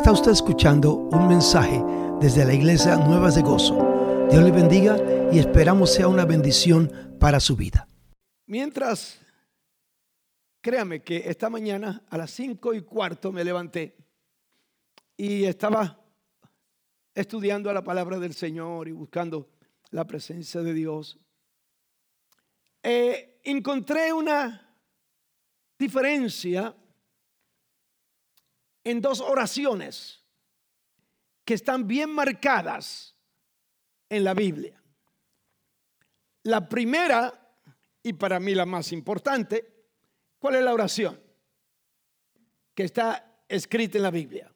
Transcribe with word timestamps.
Está 0.00 0.12
usted 0.12 0.30
escuchando 0.30 0.94
un 0.94 1.28
mensaje 1.28 1.84
desde 2.22 2.46
la 2.46 2.54
iglesia 2.54 2.96
Nuevas 2.96 3.34
de 3.34 3.42
Gozo. 3.42 3.76
Dios 4.30 4.42
le 4.42 4.50
bendiga 4.50 4.96
y 5.30 5.38
esperamos 5.38 5.92
sea 5.92 6.08
una 6.08 6.24
bendición 6.24 7.18
para 7.20 7.38
su 7.38 7.54
vida. 7.54 7.86
Mientras, 8.46 9.20
créame 10.62 11.02
que 11.02 11.28
esta 11.28 11.50
mañana 11.50 12.02
a 12.08 12.16
las 12.16 12.30
cinco 12.30 12.72
y 12.72 12.80
cuarto 12.80 13.30
me 13.30 13.44
levanté 13.44 13.94
y 15.18 15.44
estaba 15.44 16.02
estudiando 17.14 17.70
la 17.70 17.84
palabra 17.84 18.18
del 18.18 18.32
Señor 18.32 18.88
y 18.88 18.92
buscando 18.92 19.50
la 19.90 20.06
presencia 20.06 20.62
de 20.62 20.72
Dios. 20.72 21.20
Eh, 22.82 23.38
encontré 23.44 24.14
una 24.14 24.66
diferencia 25.78 26.74
en 28.90 29.00
dos 29.00 29.20
oraciones 29.20 30.20
que 31.44 31.54
están 31.54 31.86
bien 31.86 32.10
marcadas 32.10 33.16
en 34.08 34.24
la 34.24 34.34
Biblia. 34.34 34.82
La 36.44 36.68
primera, 36.68 37.56
y 38.02 38.12
para 38.12 38.40
mí 38.40 38.54
la 38.54 38.66
más 38.66 38.92
importante, 38.92 39.86
¿cuál 40.38 40.56
es 40.56 40.62
la 40.62 40.72
oración? 40.72 41.20
Que 42.74 42.84
está 42.84 43.42
escrita 43.48 43.98
en 43.98 44.02
la 44.02 44.10
Biblia. 44.10 44.52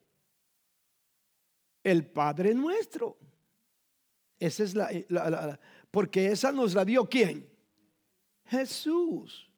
El 1.82 2.06
Padre 2.06 2.54
nuestro. 2.54 3.18
Esa 4.38 4.64
es 4.64 4.74
la, 4.74 5.60
porque 5.90 6.26
esa 6.26 6.52
nos 6.52 6.74
la 6.74 6.84
dio 6.84 7.09
quién? 7.09 7.48
Jesús. 8.46 9.51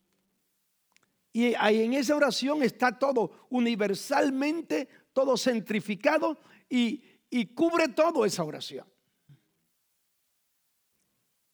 Y 1.37 1.55
ahí 1.59 1.83
en 1.83 1.93
esa 1.93 2.17
oración 2.17 2.63
está 2.63 2.99
todo 2.99 3.47
universalmente, 3.51 4.89
todo 5.13 5.37
centrificado 5.37 6.41
y, 6.67 7.05
y 7.29 7.53
cubre 7.53 7.89
todo 7.89 8.25
esa 8.25 8.43
oración. 8.43 8.87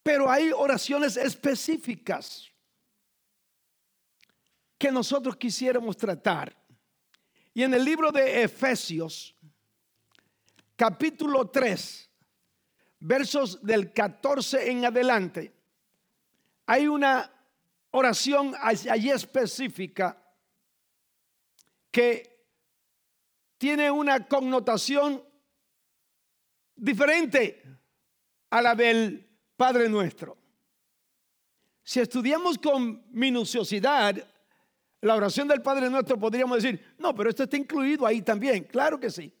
Pero 0.01 0.31
hay 0.31 0.53
oraciones 0.53 1.17
específicas 1.17 2.49
que 4.77 4.89
nosotros 4.89 5.35
quisiéramos 5.35 5.97
tratar. 5.97 6.55
Y 7.53 7.63
en 7.63 7.73
el 7.73 7.83
libro 7.83 8.09
de 8.09 8.41
Efesios, 8.43 9.35
capítulo 10.77 11.49
3, 11.49 12.09
versos 13.01 13.61
del 13.61 13.91
14 13.91 14.71
en 14.71 14.85
adelante, 14.85 15.53
hay 16.67 16.87
una 16.87 17.29
oración 17.93 18.53
allí 18.59 19.09
específica 19.09 20.19
que 21.91 22.47
tiene 23.57 23.89
una 23.91 24.27
connotación 24.27 25.23
diferente 26.75 27.61
a 28.49 28.61
la 28.61 28.75
del 28.75 29.29
Padre 29.55 29.89
Nuestro. 29.89 30.37
Si 31.83 31.99
estudiamos 31.99 32.57
con 32.57 33.05
minuciosidad 33.11 34.15
la 35.01 35.15
oración 35.15 35.47
del 35.47 35.61
Padre 35.61 35.89
Nuestro, 35.89 36.17
podríamos 36.17 36.63
decir, 36.63 36.95
no, 36.97 37.13
pero 37.13 37.29
esto 37.29 37.43
está 37.43 37.57
incluido 37.57 38.07
ahí 38.07 38.21
también, 38.21 38.63
claro 38.63 38.99
que 38.99 39.11
sí. 39.11 39.31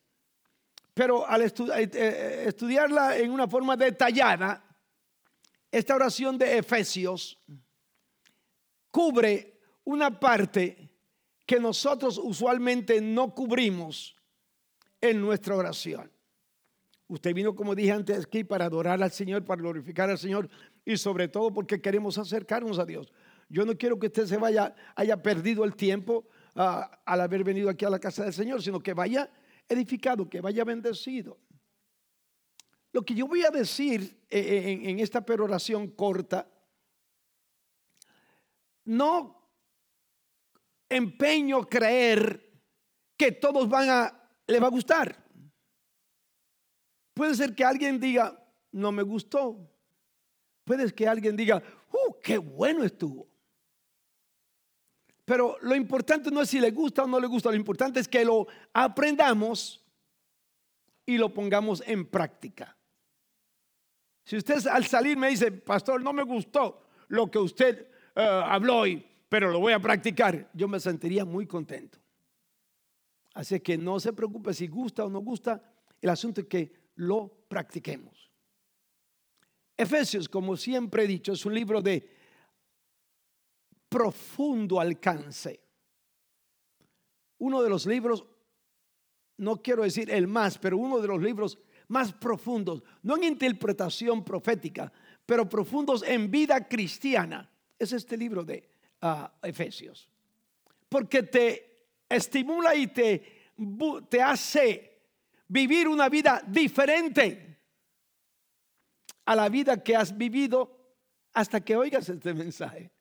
Pero 0.93 1.27
al 1.27 1.41
eh, 1.41 1.51
eh, 1.75 2.43
estudiarla 2.47 3.17
en 3.17 3.31
una 3.31 3.47
forma 3.47 3.75
detallada, 3.75 4.63
esta 5.71 5.95
oración 5.95 6.37
de 6.37 6.59
Efesios, 6.59 7.39
cubre 8.93 9.59
una 9.85 10.19
parte 10.19 10.87
que 11.47 11.59
nosotros 11.59 12.19
usualmente 12.23 13.01
no 13.01 13.33
cubrimos 13.33 14.15
en 15.01 15.19
nuestra 15.19 15.55
oración. 15.55 16.11
Usted 17.07 17.33
vino, 17.33 17.55
como 17.55 17.73
dije 17.73 17.91
antes, 17.91 18.23
aquí 18.23 18.43
para 18.43 18.65
adorar 18.65 19.01
al 19.01 19.11
Señor, 19.11 19.43
para 19.43 19.61
glorificar 19.61 20.11
al 20.11 20.19
Señor 20.19 20.47
y 20.85 20.95
sobre 20.97 21.27
todo 21.27 21.51
porque 21.51 21.81
queremos 21.81 22.19
acercarnos 22.19 22.77
a 22.77 22.85
Dios. 22.85 23.11
Yo 23.49 23.65
no 23.65 23.75
quiero 23.75 23.97
que 23.97 24.07
usted 24.07 24.27
se 24.27 24.37
vaya, 24.37 24.75
haya 24.95 25.21
perdido 25.23 25.63
el 25.63 25.75
tiempo 25.75 26.27
ah, 26.55 27.01
al 27.03 27.21
haber 27.21 27.43
venido 27.43 27.71
aquí 27.71 27.85
a 27.85 27.89
la 27.89 27.99
casa 27.99 28.23
del 28.23 28.33
Señor, 28.33 28.61
sino 28.61 28.79
que 28.79 28.93
vaya 28.93 29.27
edificado, 29.67 30.29
que 30.29 30.39
vaya 30.39 30.63
bendecido. 30.63 31.39
Lo 32.91 33.01
que 33.01 33.15
yo 33.15 33.25
voy 33.25 33.43
a 33.43 33.49
decir 33.49 34.19
eh, 34.29 34.39
eh, 34.39 34.71
en, 34.71 34.89
en 34.91 34.99
esta 34.99 35.25
peroración 35.25 35.87
corta 35.87 36.47
no 38.85 39.49
empeño 40.89 41.63
creer 41.67 42.51
que 43.17 43.31
todos 43.31 43.67
van 43.69 43.89
a, 43.89 44.29
le 44.47 44.59
va 44.59 44.67
a 44.67 44.71
gustar. 44.71 45.23
Puede 47.13 47.35
ser 47.35 47.55
que 47.55 47.63
alguien 47.63 47.99
diga, 47.99 48.39
no 48.71 48.91
me 48.91 49.03
gustó. 49.03 49.69
Puede 50.63 50.91
que 50.93 51.07
alguien 51.07 51.35
diga, 51.35 51.61
uh, 51.91 52.13
qué 52.21 52.37
bueno 52.37 52.83
estuvo. 52.83 53.27
Pero 55.25 55.57
lo 55.61 55.75
importante 55.75 56.31
no 56.31 56.41
es 56.41 56.49
si 56.49 56.59
le 56.59 56.71
gusta 56.71 57.03
o 57.03 57.07
no 57.07 57.19
le 57.19 57.27
gusta, 57.27 57.49
lo 57.49 57.55
importante 57.55 57.99
es 57.99 58.07
que 58.07 58.25
lo 58.25 58.47
aprendamos 58.73 59.85
y 61.05 61.17
lo 61.17 61.33
pongamos 61.33 61.81
en 61.85 62.05
práctica. 62.05 62.77
Si 64.25 64.37
usted 64.37 64.65
al 64.67 64.85
salir 64.85 65.17
me 65.17 65.29
dice, 65.29 65.51
pastor, 65.51 66.01
no 66.01 66.13
me 66.13 66.23
gustó 66.23 66.83
lo 67.07 67.29
que 67.29 67.39
usted 67.39 67.92
uh, 68.15 68.19
habló 68.19 68.77
hoy, 68.77 69.05
pero 69.29 69.51
lo 69.51 69.59
voy 69.59 69.73
a 69.73 69.79
practicar, 69.79 70.49
yo 70.53 70.67
me 70.67 70.79
sentiría 70.79 71.25
muy 71.25 71.47
contento. 71.47 71.99
Así 73.33 73.59
que 73.59 73.77
no 73.77 73.99
se 73.99 74.13
preocupe 74.13 74.53
si 74.53 74.67
gusta 74.67 75.05
o 75.05 75.09
no 75.09 75.19
gusta, 75.19 75.61
el 75.99 76.09
asunto 76.09 76.41
es 76.41 76.47
que 76.47 76.91
lo 76.95 77.45
practiquemos. 77.47 78.31
Efesios, 79.75 80.29
como 80.29 80.55
siempre 80.55 81.03
he 81.03 81.07
dicho, 81.07 81.31
es 81.31 81.45
un 81.45 81.55
libro 81.55 81.81
de 81.81 82.07
profundo 83.89 84.79
alcance. 84.79 85.59
Uno 87.39 87.61
de 87.63 87.69
los 87.69 87.85
libros, 87.85 88.25
no 89.37 89.61
quiero 89.61 89.83
decir 89.83 90.11
el 90.11 90.27
más, 90.27 90.57
pero 90.57 90.77
uno 90.77 90.99
de 90.99 91.07
los 91.07 91.21
libros 91.21 91.57
más 91.87 92.13
profundos, 92.13 92.83
no 93.01 93.17
en 93.17 93.23
interpretación 93.23 94.23
profética, 94.23 94.91
pero 95.25 95.49
profundos 95.49 96.03
en 96.03 96.29
vida 96.29 96.67
cristiana 96.67 97.49
es 97.83 97.93
este 97.93 98.17
libro 98.17 98.43
de 98.43 98.69
ah, 99.01 99.31
Efesios. 99.41 100.09
Porque 100.89 101.23
te 101.23 101.87
estimula 102.09 102.75
y 102.75 102.87
te, 102.87 103.51
te 104.09 104.21
hace 104.21 105.01
vivir 105.47 105.87
una 105.87 106.09
vida 106.09 106.41
diferente 106.47 107.59
a 109.25 109.35
la 109.35 109.49
vida 109.49 109.81
que 109.81 109.95
has 109.95 110.15
vivido 110.17 110.95
hasta 111.33 111.61
que 111.61 111.75
oigas 111.75 112.09
este 112.09 112.33
mensaje. 112.33 112.91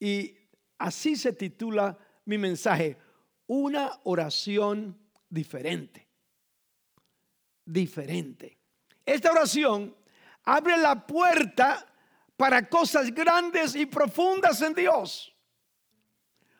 Y 0.00 0.36
así 0.78 1.16
se 1.16 1.32
titula 1.32 1.98
mi 2.24 2.38
mensaje, 2.38 2.96
una 3.46 4.00
oración 4.04 4.98
diferente. 5.28 6.08
Diferente. 7.64 8.58
Esta 9.04 9.30
oración 9.30 9.94
abre 10.44 10.76
la 10.78 11.06
puerta 11.06 11.87
para 12.38 12.68
cosas 12.68 13.12
grandes 13.12 13.74
y 13.74 13.84
profundas 13.84 14.62
en 14.62 14.72
Dios. 14.72 15.34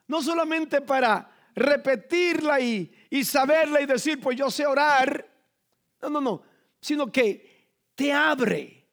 No 0.08 0.20
solamente 0.20 0.80
para 0.80 1.30
repetirla 1.54 2.58
y, 2.58 2.90
saberla 3.24 3.80
y 3.80 3.86
decir, 3.86 4.20
pues 4.20 4.36
yo 4.36 4.50
sé 4.50 4.66
orar. 4.66 5.24
No, 6.02 6.10
no, 6.10 6.20
no. 6.20 6.42
Sino 6.80 7.12
que 7.12 7.68
te 7.94 8.12
abre, 8.12 8.88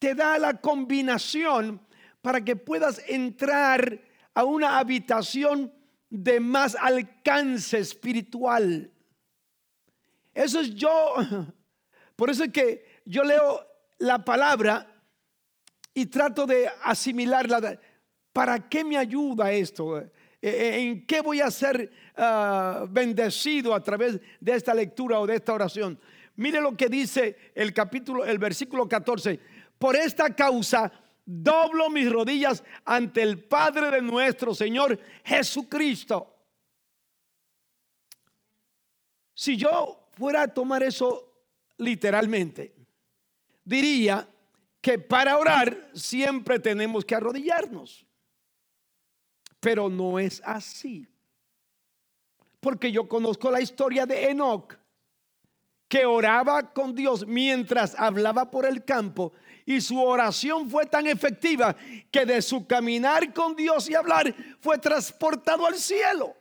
te 0.00 0.16
da 0.16 0.36
la 0.36 0.60
combinación 0.60 1.80
para 2.20 2.44
que 2.44 2.56
puedas 2.56 3.00
entrar 3.06 4.02
a 4.34 4.42
una 4.42 4.78
habitación 4.78 5.72
de 6.10 6.40
más 6.40 6.74
alcance 6.74 7.78
espiritual. 7.78 8.90
Eso 10.34 10.58
es 10.58 10.74
yo. 10.74 11.14
Por 12.16 12.30
eso 12.30 12.42
es 12.42 12.50
que 12.50 13.00
yo 13.04 13.22
leo 13.22 13.64
la 13.98 14.24
palabra 14.24 14.95
y 15.96 16.06
trato 16.06 16.44
de 16.46 16.68
asimilarla. 16.82 17.80
¿Para 18.30 18.68
qué 18.68 18.84
me 18.84 18.98
ayuda 18.98 19.50
esto? 19.50 19.98
Eh, 19.98 20.10
eh, 20.42 20.78
¿En 20.78 21.06
qué 21.06 21.22
voy 21.22 21.40
a 21.40 21.50
ser 21.50 21.90
ah, 22.14 22.84
bendecido 22.90 23.74
a 23.74 23.82
través 23.82 24.20
de 24.38 24.52
esta 24.52 24.74
lectura 24.74 25.18
o 25.18 25.26
de 25.26 25.36
esta 25.36 25.54
oración? 25.54 25.98
Mire 26.34 26.60
lo 26.60 26.76
que 26.76 26.90
dice 26.90 27.52
el 27.54 27.72
capítulo, 27.72 28.26
el 28.26 28.36
versículo 28.36 28.86
14. 28.86 29.40
Por 29.78 29.96
esta 29.96 30.34
causa 30.36 30.92
doblo 31.24 31.88
mis 31.88 32.12
rodillas 32.12 32.62
ante 32.84 33.22
el 33.22 33.42
Padre 33.44 33.90
de 33.90 34.02
nuestro 34.02 34.54
Señor 34.54 35.00
Jesucristo. 35.24 36.30
Si 39.32 39.56
yo 39.56 40.10
fuera 40.12 40.42
a 40.42 40.48
tomar 40.48 40.82
eso 40.82 41.32
literalmente, 41.78 42.74
diría 43.64 44.28
que 44.86 45.00
para 45.00 45.36
orar 45.36 45.90
siempre 45.94 46.60
tenemos 46.60 47.04
que 47.04 47.16
arrodillarnos. 47.16 48.06
Pero 49.58 49.88
no 49.88 50.16
es 50.20 50.40
así. 50.44 51.08
porque 52.60 52.92
yo 52.92 53.08
conozco 53.08 53.50
la 53.50 53.60
historia 53.60 54.06
de 54.06 54.30
Enoch, 54.30 54.76
que 55.88 56.06
oraba 56.06 56.72
con 56.72 56.94
Dios 56.94 57.26
mientras 57.26 57.96
hablaba 57.96 58.48
por 58.48 58.64
el 58.64 58.84
campo 58.84 59.32
y 59.64 59.80
su 59.80 60.00
oración 60.00 60.70
fue 60.70 60.86
tan 60.86 61.08
efectiva 61.08 61.76
que 62.12 62.24
de 62.24 62.40
su 62.40 62.64
caminar 62.66 63.32
con 63.32 63.56
Dios 63.56 63.90
y 63.90 63.94
hablar 63.96 64.32
fue 64.60 64.78
transportado 64.78 65.66
al 65.66 65.76
cielo. 65.76 66.36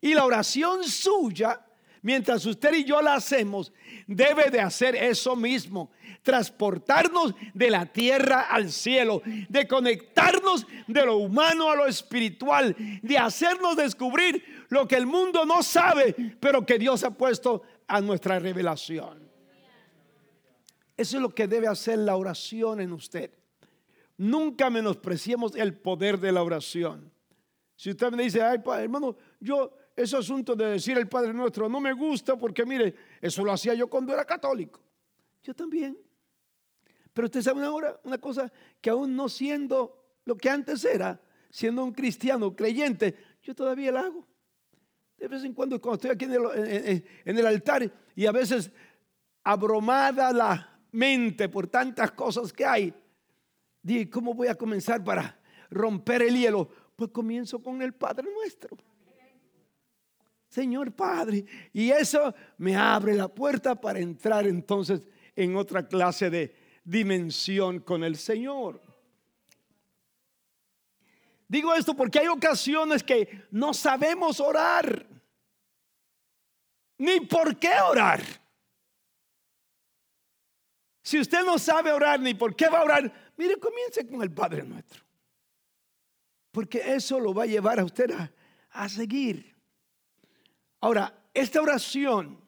Y 0.00 0.14
la 0.14 0.24
oración 0.24 0.84
suya, 0.84 1.67
mientras 2.02 2.44
usted 2.46 2.72
y 2.74 2.84
yo 2.84 3.00
la 3.02 3.14
hacemos, 3.14 3.72
debe 4.06 4.50
de 4.50 4.60
hacer 4.60 4.96
eso 4.96 5.36
mismo, 5.36 5.90
transportarnos 6.22 7.34
de 7.54 7.70
la 7.70 7.86
tierra 7.86 8.42
al 8.50 8.70
cielo, 8.70 9.22
de 9.48 9.66
conectarnos 9.66 10.66
de 10.86 11.06
lo 11.06 11.16
humano 11.16 11.70
a 11.70 11.76
lo 11.76 11.86
espiritual, 11.86 12.76
de 13.02 13.18
hacernos 13.18 13.76
descubrir 13.76 14.66
lo 14.68 14.86
que 14.86 14.96
el 14.96 15.06
mundo 15.06 15.44
no 15.44 15.62
sabe, 15.62 16.14
pero 16.40 16.64
que 16.64 16.78
Dios 16.78 17.04
ha 17.04 17.10
puesto 17.10 17.62
a 17.86 18.00
nuestra 18.00 18.38
revelación. 18.38 19.28
Eso 20.96 21.16
es 21.16 21.22
lo 21.22 21.34
que 21.34 21.46
debe 21.46 21.68
hacer 21.68 21.98
la 21.98 22.16
oración 22.16 22.80
en 22.80 22.92
usted. 22.92 23.30
Nunca 24.16 24.68
menospreciemos 24.68 25.54
el 25.54 25.74
poder 25.74 26.18
de 26.18 26.32
la 26.32 26.42
oración. 26.42 27.12
Si 27.76 27.90
usted 27.90 28.10
me 28.10 28.24
dice, 28.24 28.42
ay, 28.42 28.58
hermano, 28.80 29.16
yo 29.38 29.72
ese 29.98 30.16
asunto 30.16 30.54
de 30.54 30.66
decir 30.66 30.96
el 30.96 31.08
Padre 31.08 31.34
Nuestro 31.34 31.68
no 31.68 31.80
me 31.80 31.92
gusta 31.92 32.36
porque 32.36 32.64
mire, 32.64 32.94
eso 33.20 33.44
lo 33.44 33.50
hacía 33.50 33.74
yo 33.74 33.88
cuando 33.88 34.12
era 34.12 34.24
católico. 34.24 34.80
Yo 35.42 35.52
también. 35.54 35.98
Pero 37.12 37.26
usted 37.26 37.42
sabe 37.42 37.68
una, 37.68 37.96
una 38.04 38.18
cosa 38.18 38.52
que 38.80 38.90
aún 38.90 39.16
no 39.16 39.28
siendo 39.28 40.20
lo 40.24 40.36
que 40.36 40.48
antes 40.50 40.84
era, 40.84 41.20
siendo 41.50 41.82
un 41.82 41.92
cristiano 41.92 42.54
creyente, 42.54 43.16
yo 43.42 43.56
todavía 43.56 43.90
la 43.90 44.02
hago. 44.02 44.24
De 45.16 45.26
vez 45.26 45.42
en 45.42 45.52
cuando, 45.52 45.80
cuando 45.80 45.96
estoy 45.96 46.10
aquí 46.10 46.26
en 46.26 46.32
el, 46.32 47.04
en 47.24 47.38
el 47.38 47.46
altar 47.46 47.92
y 48.14 48.26
a 48.26 48.30
veces 48.30 48.70
abromada 49.42 50.32
la 50.32 50.80
mente 50.92 51.48
por 51.48 51.66
tantas 51.66 52.12
cosas 52.12 52.52
que 52.52 52.64
hay, 52.64 52.94
dije, 53.82 54.08
¿cómo 54.08 54.32
voy 54.32 54.46
a 54.46 54.54
comenzar 54.54 55.02
para 55.02 55.40
romper 55.70 56.22
el 56.22 56.38
hielo? 56.38 56.68
Pues 56.94 57.10
comienzo 57.10 57.60
con 57.60 57.82
el 57.82 57.94
Padre 57.94 58.28
nuestro. 58.32 58.76
Señor 60.48 60.92
Padre. 60.92 61.44
Y 61.72 61.90
eso 61.90 62.34
me 62.56 62.76
abre 62.76 63.14
la 63.14 63.28
puerta 63.28 63.74
para 63.74 63.98
entrar 63.98 64.46
entonces 64.46 65.02
en 65.36 65.56
otra 65.56 65.86
clase 65.86 66.30
de 66.30 66.54
dimensión 66.84 67.80
con 67.80 68.02
el 68.02 68.16
Señor. 68.16 68.80
Digo 71.46 71.74
esto 71.74 71.94
porque 71.94 72.18
hay 72.18 72.28
ocasiones 72.28 73.02
que 73.02 73.46
no 73.50 73.72
sabemos 73.72 74.38
orar, 74.40 75.06
ni 76.98 77.20
por 77.20 77.58
qué 77.58 77.72
orar. 77.88 78.22
Si 81.02 81.18
usted 81.18 81.42
no 81.44 81.58
sabe 81.58 81.90
orar 81.90 82.20
ni 82.20 82.34
por 82.34 82.54
qué 82.54 82.68
va 82.68 82.80
a 82.80 82.84
orar, 82.84 83.32
mire, 83.36 83.58
comience 83.58 84.06
con 84.06 84.22
el 84.22 84.30
Padre 84.30 84.62
nuestro. 84.62 85.02
Porque 86.50 86.94
eso 86.94 87.18
lo 87.18 87.32
va 87.32 87.44
a 87.44 87.46
llevar 87.46 87.80
a 87.80 87.84
usted 87.84 88.10
a, 88.10 88.30
a 88.70 88.88
seguir. 88.90 89.57
Ahora, 90.80 91.12
esta 91.34 91.60
oración, 91.60 92.40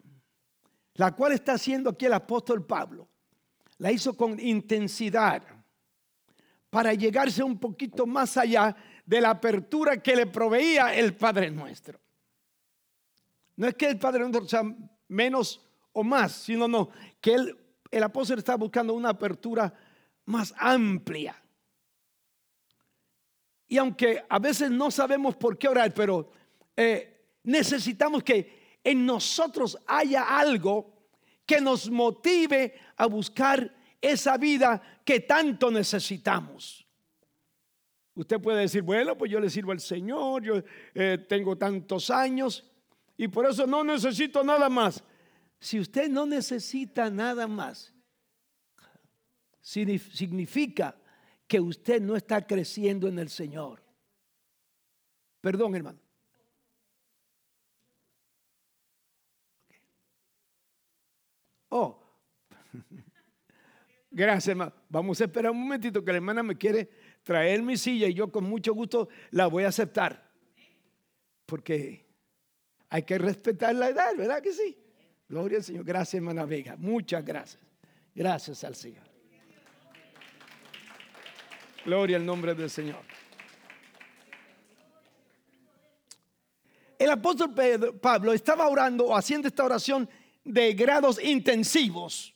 la 0.94 1.14
cual 1.14 1.32
está 1.32 1.54
haciendo 1.54 1.90
aquí 1.90 2.06
el 2.06 2.12
apóstol 2.12 2.64
Pablo, 2.64 3.08
la 3.78 3.90
hizo 3.90 4.16
con 4.16 4.38
intensidad 4.38 5.42
para 6.68 6.94
llegarse 6.94 7.42
un 7.42 7.58
poquito 7.58 8.06
más 8.06 8.36
allá 8.36 8.76
de 9.04 9.20
la 9.20 9.30
apertura 9.30 10.00
que 10.00 10.14
le 10.14 10.26
proveía 10.26 10.94
el 10.94 11.16
Padre 11.16 11.50
nuestro. 11.50 12.00
No 13.56 13.66
es 13.66 13.74
que 13.74 13.88
el 13.88 13.98
Padre 13.98 14.20
nuestro 14.20 14.46
sea 14.46 14.62
menos 15.08 15.60
o 15.92 16.04
más, 16.04 16.32
sino 16.32 16.68
no, 16.68 16.90
que 17.20 17.36
el 17.90 18.02
apóstol 18.02 18.38
está 18.38 18.54
buscando 18.56 18.94
una 18.94 19.10
apertura 19.10 19.74
más 20.26 20.54
amplia. 20.56 21.36
Y 23.66 23.78
aunque 23.78 24.24
a 24.28 24.38
veces 24.38 24.70
no 24.70 24.90
sabemos 24.90 25.36
por 25.36 25.58
qué 25.58 25.68
orar, 25.68 25.92
pero 25.94 26.30
eh, 26.76 27.09
necesitamos 27.42 28.22
que 28.22 28.78
en 28.82 29.04
nosotros 29.04 29.78
haya 29.86 30.38
algo 30.38 31.00
que 31.46 31.60
nos 31.60 31.90
motive 31.90 32.74
a 32.96 33.06
buscar 33.06 33.74
esa 34.00 34.36
vida 34.36 35.00
que 35.04 35.20
tanto 35.20 35.70
necesitamos. 35.70 36.86
Usted 38.14 38.40
puede 38.40 38.60
decir, 38.60 38.82
bueno, 38.82 39.16
pues 39.16 39.30
yo 39.30 39.40
le 39.40 39.50
sirvo 39.50 39.72
al 39.72 39.80
Señor, 39.80 40.42
yo 40.42 40.62
eh, 40.94 41.18
tengo 41.28 41.56
tantos 41.56 42.10
años 42.10 42.70
y 43.16 43.28
por 43.28 43.46
eso 43.46 43.66
no 43.66 43.84
necesito 43.84 44.42
nada 44.42 44.68
más. 44.68 45.02
Si 45.58 45.78
usted 45.78 46.08
no 46.08 46.26
necesita 46.26 47.10
nada 47.10 47.46
más, 47.46 47.94
significa 49.60 50.96
que 51.46 51.60
usted 51.60 52.00
no 52.00 52.16
está 52.16 52.46
creciendo 52.46 53.08
en 53.08 53.18
el 53.18 53.28
Señor. 53.28 53.82
Perdón, 55.40 55.74
hermano. 55.74 55.98
Oh, 61.70 62.00
gracias, 64.10 64.48
hermano. 64.48 64.72
Vamos 64.88 65.20
a 65.20 65.24
esperar 65.24 65.52
un 65.52 65.60
momentito 65.60 66.04
que 66.04 66.12
la 66.12 66.18
hermana 66.18 66.42
me 66.42 66.56
quiere 66.56 66.88
traer 67.22 67.62
mi 67.62 67.76
silla 67.76 68.08
y 68.08 68.14
yo 68.14 68.30
con 68.30 68.44
mucho 68.44 68.74
gusto 68.74 69.08
la 69.30 69.46
voy 69.46 69.64
a 69.64 69.68
aceptar. 69.68 70.30
Porque 71.46 72.06
hay 72.88 73.02
que 73.02 73.18
respetar 73.18 73.74
la 73.74 73.88
edad, 73.88 74.14
¿verdad 74.16 74.42
que 74.42 74.52
sí? 74.52 74.76
Gloria 75.28 75.58
al 75.58 75.64
Señor. 75.64 75.84
Gracias, 75.84 76.14
hermana 76.14 76.44
Vega. 76.44 76.76
Muchas 76.76 77.24
gracias. 77.24 77.62
Gracias 78.14 78.64
al 78.64 78.74
Señor. 78.74 79.04
Gloria 81.84 82.16
al 82.16 82.26
nombre 82.26 82.54
del 82.54 82.68
Señor. 82.68 83.00
El 86.98 87.10
apóstol 87.10 87.54
Pablo 88.00 88.32
estaba 88.32 88.68
orando 88.68 89.06
o 89.06 89.16
haciendo 89.16 89.48
esta 89.48 89.64
oración 89.64 90.08
de 90.44 90.74
grados 90.74 91.22
intensivos 91.22 92.34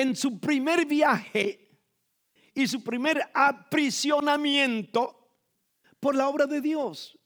en 0.00 0.16
su 0.16 0.40
primer 0.40 0.86
viaje 0.86 1.68
y 2.54 2.66
su 2.66 2.82
primer 2.82 3.30
aprisionamiento 3.34 5.38
por 5.98 6.14
la 6.14 6.28
obra 6.28 6.46
de 6.46 6.60
Dios. 6.60 7.18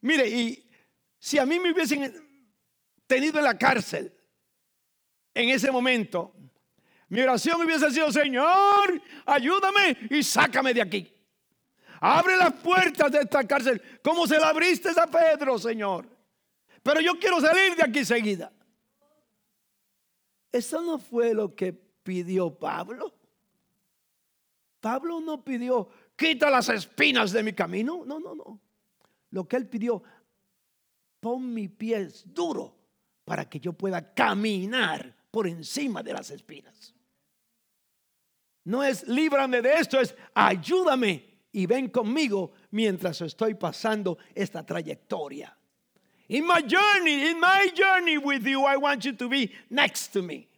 Mire, 0.00 0.28
y 0.28 0.70
si 1.18 1.38
a 1.38 1.46
mí 1.46 1.58
me 1.58 1.72
hubiesen 1.72 2.14
tenido 3.06 3.38
en 3.38 3.44
la 3.44 3.58
cárcel 3.58 4.12
en 5.34 5.48
ese 5.48 5.70
momento, 5.70 6.34
mi 7.08 7.20
oración 7.20 7.60
hubiese 7.60 7.90
sido, 7.90 8.12
Señor, 8.12 9.02
ayúdame 9.26 9.96
y 10.10 10.22
sácame 10.22 10.72
de 10.72 10.82
aquí. 10.82 11.12
Abre 12.00 12.36
las 12.36 12.52
puertas 12.54 13.10
de 13.10 13.20
esta 13.20 13.46
cárcel 13.46 13.82
como 14.02 14.26
se 14.26 14.38
la 14.38 14.50
abriste 14.50 14.90
a 14.96 15.06
Pedro, 15.06 15.58
Señor. 15.58 16.08
Pero 16.82 17.00
yo 17.00 17.18
quiero 17.18 17.40
salir 17.40 17.74
de 17.74 17.82
aquí 17.82 18.04
seguida. 18.04 18.52
Eso 20.52 20.80
no 20.80 20.98
fue 20.98 21.34
lo 21.34 21.54
que 21.54 21.72
pidió 21.72 22.56
Pablo. 22.56 23.14
Pablo 24.80 25.20
no 25.20 25.42
pidió, 25.42 25.88
quita 26.14 26.48
las 26.50 26.68
espinas 26.68 27.32
de 27.32 27.42
mi 27.42 27.52
camino. 27.52 28.04
No, 28.06 28.20
no, 28.20 28.34
no. 28.34 28.60
Lo 29.30 29.48
que 29.48 29.56
él 29.56 29.66
pidió, 29.66 30.02
pon 31.20 31.52
mi 31.52 31.68
pies 31.68 32.24
duro 32.26 32.76
para 33.24 33.48
que 33.48 33.58
yo 33.58 33.72
pueda 33.72 34.14
caminar 34.14 35.14
por 35.30 35.46
encima 35.46 36.02
de 36.02 36.12
las 36.12 36.30
espinas. 36.30 36.94
No 38.64 38.82
es 38.82 39.06
líbrame 39.06 39.60
de 39.62 39.74
esto, 39.74 40.00
es 40.00 40.14
ayúdame 40.34 41.36
y 41.52 41.66
ven 41.66 41.88
conmigo 41.88 42.52
mientras 42.70 43.20
estoy 43.20 43.54
pasando 43.54 44.18
esta 44.34 44.64
trayectoria. 44.64 45.56
In 46.28 46.46
my 46.46 46.60
journey, 46.60 47.30
in 47.30 47.40
my 47.40 47.70
journey 47.74 48.18
with 48.18 48.44
you, 48.44 48.64
I 48.64 48.76
want 48.76 49.04
you 49.04 49.12
to 49.12 49.28
be 49.28 49.52
next 49.70 50.08
to 50.08 50.22
me. 50.22 50.48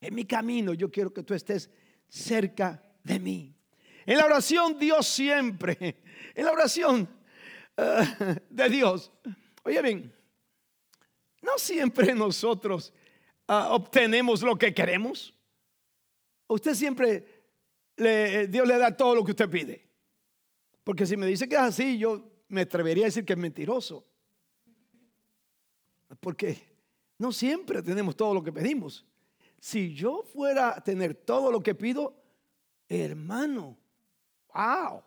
En 0.00 0.14
mi 0.14 0.24
camino 0.24 0.72
yo 0.72 0.88
quiero 0.88 1.10
que 1.10 1.22
tú 1.22 1.34
estés 1.34 1.68
cerca 2.08 2.80
de 3.04 3.18
mí. 3.18 3.54
En 4.06 4.16
la 4.16 4.24
oración 4.24 4.78
Dios 4.78 5.06
siempre, 5.06 5.96
en 6.34 6.44
la 6.44 6.52
oración 6.52 7.08
uh, 7.76 8.04
de 8.48 8.68
Dios. 8.70 9.10
Oye 9.64 9.82
bien, 9.82 10.12
no 11.42 11.58
siempre 11.58 12.14
nosotros 12.14 12.92
uh, 13.48 13.74
obtenemos 13.74 14.42
lo 14.42 14.56
que 14.56 14.72
queremos. 14.72 15.34
Usted 16.46 16.74
siempre, 16.74 17.26
le, 17.96 18.46
Dios 18.46 18.66
le 18.66 18.78
da 18.78 18.96
todo 18.96 19.16
lo 19.16 19.24
que 19.24 19.32
usted 19.32 19.50
pide. 19.50 19.86
Porque 20.82 21.04
si 21.04 21.18
me 21.18 21.26
dice 21.26 21.46
que 21.46 21.56
es 21.56 21.60
así, 21.60 21.98
yo 21.98 22.24
me 22.48 22.62
atrevería 22.62 23.04
a 23.04 23.08
decir 23.08 23.26
que 23.26 23.34
es 23.34 23.38
mentiroso. 23.38 24.06
Porque 26.20 26.58
no 27.18 27.32
siempre 27.32 27.82
tenemos 27.82 28.16
todo 28.16 28.34
lo 28.34 28.42
que 28.42 28.52
pedimos. 28.52 29.04
Si 29.60 29.94
yo 29.94 30.22
fuera 30.22 30.76
a 30.76 30.82
tener 30.82 31.14
todo 31.14 31.50
lo 31.50 31.60
que 31.60 31.74
pido, 31.74 32.14
hermano, 32.88 33.76
wow. 34.54 35.02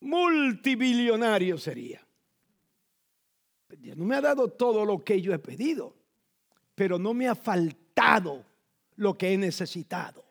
multibillonario 0.00 1.58
sería. 1.58 2.06
Dios 3.76 3.96
no 3.96 4.04
me 4.04 4.16
ha 4.16 4.20
dado 4.20 4.48
todo 4.48 4.84
lo 4.84 5.04
que 5.04 5.20
yo 5.20 5.32
he 5.34 5.38
pedido, 5.38 5.94
pero 6.74 6.98
no 6.98 7.12
me 7.14 7.28
ha 7.28 7.34
faltado 7.34 8.44
lo 8.96 9.16
que 9.16 9.32
he 9.32 9.36
necesitado. 9.36 10.24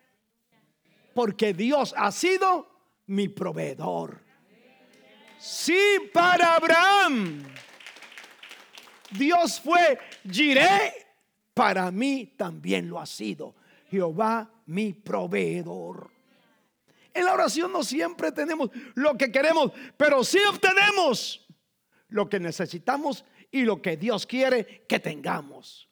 Porque 1.14 1.52
Dios 1.52 1.94
ha 1.96 2.10
sido 2.12 2.68
mi 3.06 3.28
proveedor. 3.28 4.27
Sí, 5.38 5.78
para 6.12 6.56
Abraham. 6.56 7.44
Dios 9.10 9.60
fue 9.60 9.98
Jiré, 10.28 11.06
para 11.54 11.90
mí 11.90 12.34
también 12.36 12.88
lo 12.88 12.98
ha 12.98 13.06
sido. 13.06 13.54
Jehová 13.90 14.50
mi 14.66 14.92
proveedor. 14.92 16.10
En 17.14 17.24
la 17.24 17.32
oración 17.32 17.72
no 17.72 17.82
siempre 17.82 18.32
tenemos 18.32 18.70
lo 18.94 19.16
que 19.16 19.32
queremos, 19.32 19.72
pero 19.96 20.22
sí 20.22 20.38
obtenemos 20.48 21.46
lo 22.08 22.28
que 22.28 22.38
necesitamos 22.38 23.24
y 23.50 23.62
lo 23.62 23.80
que 23.80 23.96
Dios 23.96 24.26
quiere 24.26 24.84
que 24.86 25.00
tengamos. 25.00 25.88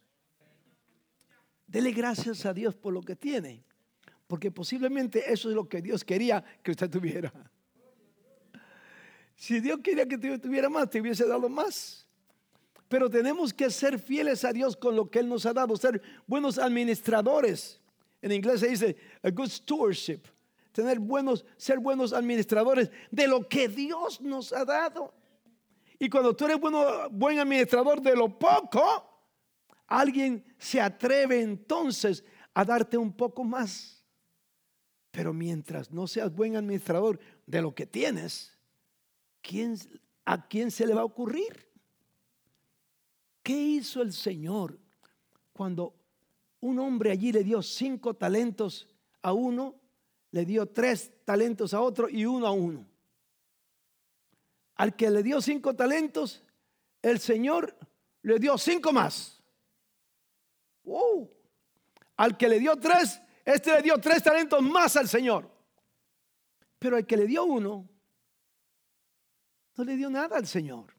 Dele 1.67 1.91
gracias 1.93 2.45
a 2.47 2.53
Dios 2.53 2.75
por 2.75 2.93
lo 2.93 3.03
que 3.03 3.17
tiene, 3.17 3.65
porque 4.26 4.50
posiblemente 4.50 5.33
eso 5.33 5.49
es 5.49 5.55
lo 5.55 5.69
que 5.69 5.83
Dios 5.83 6.05
quería 6.05 6.45
que 6.62 6.73
usted 6.73 6.91
tuviera. 6.91 7.33
Si 9.37 9.61
Dios 9.61 9.81
quería 9.83 10.09
que 10.09 10.16
tuviera 10.16 10.69
más, 10.69 10.90
te 10.90 11.00
hubiese 11.00 11.26
dado 11.26 11.49
más. 11.49 12.07
Pero 12.88 13.11
tenemos 13.11 13.52
que 13.52 13.71
ser 13.71 13.99
fieles 13.99 14.45
a 14.45 14.52
Dios 14.52 14.76
con 14.76 14.97
lo 14.97 15.11
que 15.11 15.19
Él 15.19 15.28
nos 15.28 15.45
ha 15.45 15.52
dado, 15.52 15.76
ser 15.76 16.00
buenos 16.26 16.59
administradores. 16.59 17.81
En 18.23 18.33
inglés 18.33 18.61
se 18.61 18.69
dice 18.69 18.97
a 19.23 19.31
good 19.31 19.49
stewardship, 19.49 20.23
tener 20.73 20.99
buenos, 20.99 21.45
ser 21.57 21.78
buenos 21.78 22.12
administradores 22.12 22.90
de 23.11 23.28
lo 23.28 23.47
que 23.47 23.69
Dios 23.69 24.21
nos 24.21 24.52
ha 24.52 24.64
dado. 24.64 25.14
Y 25.99 26.09
cuando 26.09 26.35
tú 26.35 26.47
eres 26.47 26.59
bueno, 26.59 27.11
buen 27.11 27.38
administrador 27.38 28.00
de 28.00 28.16
lo 28.16 28.38
poco, 28.38 28.83
alguien 29.87 30.45
se 30.59 30.81
atreve 30.81 31.43
entonces 31.43 32.25
a 32.55 32.64
darte 32.64 32.97
un 32.97 33.12
poco 33.12 33.45
más. 33.45 34.05
Pero 35.11 35.33
mientras 35.33 35.90
no 35.90 36.07
seas 36.07 36.35
buen 36.35 36.57
administrador 36.57 37.19
de 37.47 37.62
lo 37.62 37.75
que 37.75 37.87
tienes, 37.87 38.55
¿quién, 39.47 39.76
¿a 40.25 40.49
quién 40.49 40.71
se 40.71 40.87
le 40.87 40.95
va 40.95 41.03
a 41.03 41.05
ocurrir? 41.05 41.71
¿Qué 43.43 43.57
hizo 43.57 44.03
el 44.03 44.12
Señor 44.12 44.79
cuando 45.53 45.95
un 46.61 46.79
hombre 46.81 47.12
allí 47.12 47.31
le 47.31 47.45
dio 47.45 47.62
cinco 47.62 48.15
talentos 48.15 48.88
a 49.23 49.33
uno, 49.33 49.76
le 50.33 50.45
dio 50.45 50.67
tres 50.67 51.12
talentos 51.25 51.73
a 51.75 51.81
otro 51.81 52.09
y 52.09 52.26
uno 52.26 52.47
a 52.47 52.50
uno? 52.50 52.87
Al 54.75 54.97
que 54.97 55.11
le 55.11 55.23
dio 55.23 55.41
cinco 55.41 55.75
talentos, 55.75 56.43
el 57.00 57.21
Señor 57.21 57.76
le 58.23 58.38
dio 58.41 58.59
cinco 58.59 58.93
más. 58.93 59.41
Al 62.17 62.37
que 62.37 62.49
le 62.49 62.59
dio 62.59 62.76
tres, 62.76 63.21
este 63.45 63.73
le 63.75 63.83
dio 63.83 63.99
tres 63.99 64.23
talentos 64.23 64.61
más 64.61 64.97
al 64.97 65.09
Señor. 65.09 65.49
Pero 66.79 66.97
al 66.97 67.07
que 67.07 67.17
le 67.17 67.26
dio 67.26 67.45
uno, 67.45 67.88
no 69.76 69.85
le 69.85 69.97
dio 69.97 70.11
nada 70.11 70.37
al 70.37 70.47
Señor. 70.47 70.95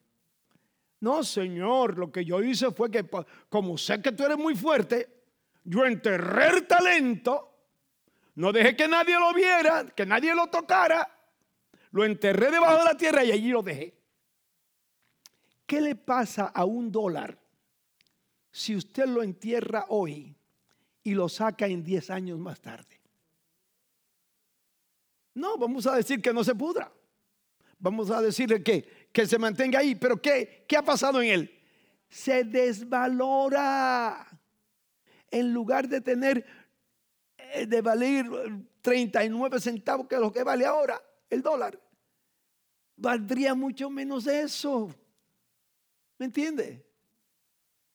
No, 0.99 1.23
Señor, 1.23 1.97
lo 1.97 2.11
que 2.11 2.25
yo 2.25 2.41
hice 2.41 2.71
fue 2.71 2.89
que, 2.89 3.07
como 3.49 3.77
sé 3.77 4.01
que 4.01 4.11
tú 4.11 4.23
eres 4.23 4.37
muy 4.37 4.55
fuerte, 4.55 5.25
yo 5.63 5.85
enterré 5.85 6.47
el 6.47 6.67
talento, 6.67 7.53
no 8.35 8.51
dejé 8.51 8.75
que 8.75 8.87
nadie 8.87 9.19
lo 9.19 9.33
viera, 9.33 9.85
que 9.85 10.05
nadie 10.05 10.33
lo 10.33 10.47
tocara, 10.47 11.07
lo 11.91 12.03
enterré 12.03 12.51
debajo 12.51 12.77
de 12.79 12.83
la 12.83 12.97
tierra 12.97 13.23
y 13.23 13.31
allí 13.31 13.49
lo 13.49 13.61
dejé. 13.61 13.95
¿Qué 15.65 15.81
le 15.81 15.95
pasa 15.95 16.45
a 16.45 16.65
un 16.65 16.91
dólar 16.91 17.37
si 18.51 18.75
usted 18.75 19.05
lo 19.05 19.21
entierra 19.21 19.85
hoy 19.89 20.35
y 21.03 21.13
lo 21.13 21.29
saca 21.29 21.67
en 21.67 21.83
10 21.83 22.09
años 22.09 22.39
más 22.39 22.59
tarde? 22.59 23.01
No, 25.35 25.57
vamos 25.57 25.85
a 25.85 25.95
decir 25.95 26.21
que 26.21 26.33
no 26.33 26.43
se 26.43 26.55
pudra. 26.55 26.91
Vamos 27.79 28.09
a 28.09 28.21
decirle 28.21 28.63
que, 28.63 29.09
que 29.11 29.27
se 29.27 29.37
mantenga 29.37 29.79
ahí. 29.79 29.95
Pero 29.95 30.21
¿qué, 30.21 30.65
¿qué 30.67 30.77
ha 30.77 30.83
pasado 30.83 31.21
en 31.21 31.29
él? 31.29 31.61
Se 32.09 32.43
desvalora. 32.43 34.27
En 35.29 35.53
lugar 35.53 35.87
de 35.87 36.01
tener, 36.01 36.45
eh, 37.37 37.65
de 37.65 37.81
valer 37.81 38.25
39 38.81 39.59
centavos, 39.59 40.07
que 40.07 40.15
es 40.15 40.21
lo 40.21 40.31
que 40.31 40.43
vale 40.43 40.65
ahora, 40.65 41.01
el 41.29 41.41
dólar, 41.41 41.79
valdría 42.95 43.53
mucho 43.53 43.89
menos 43.89 44.25
eso. 44.25 44.89
¿Me 46.17 46.27
entiende? 46.27 46.85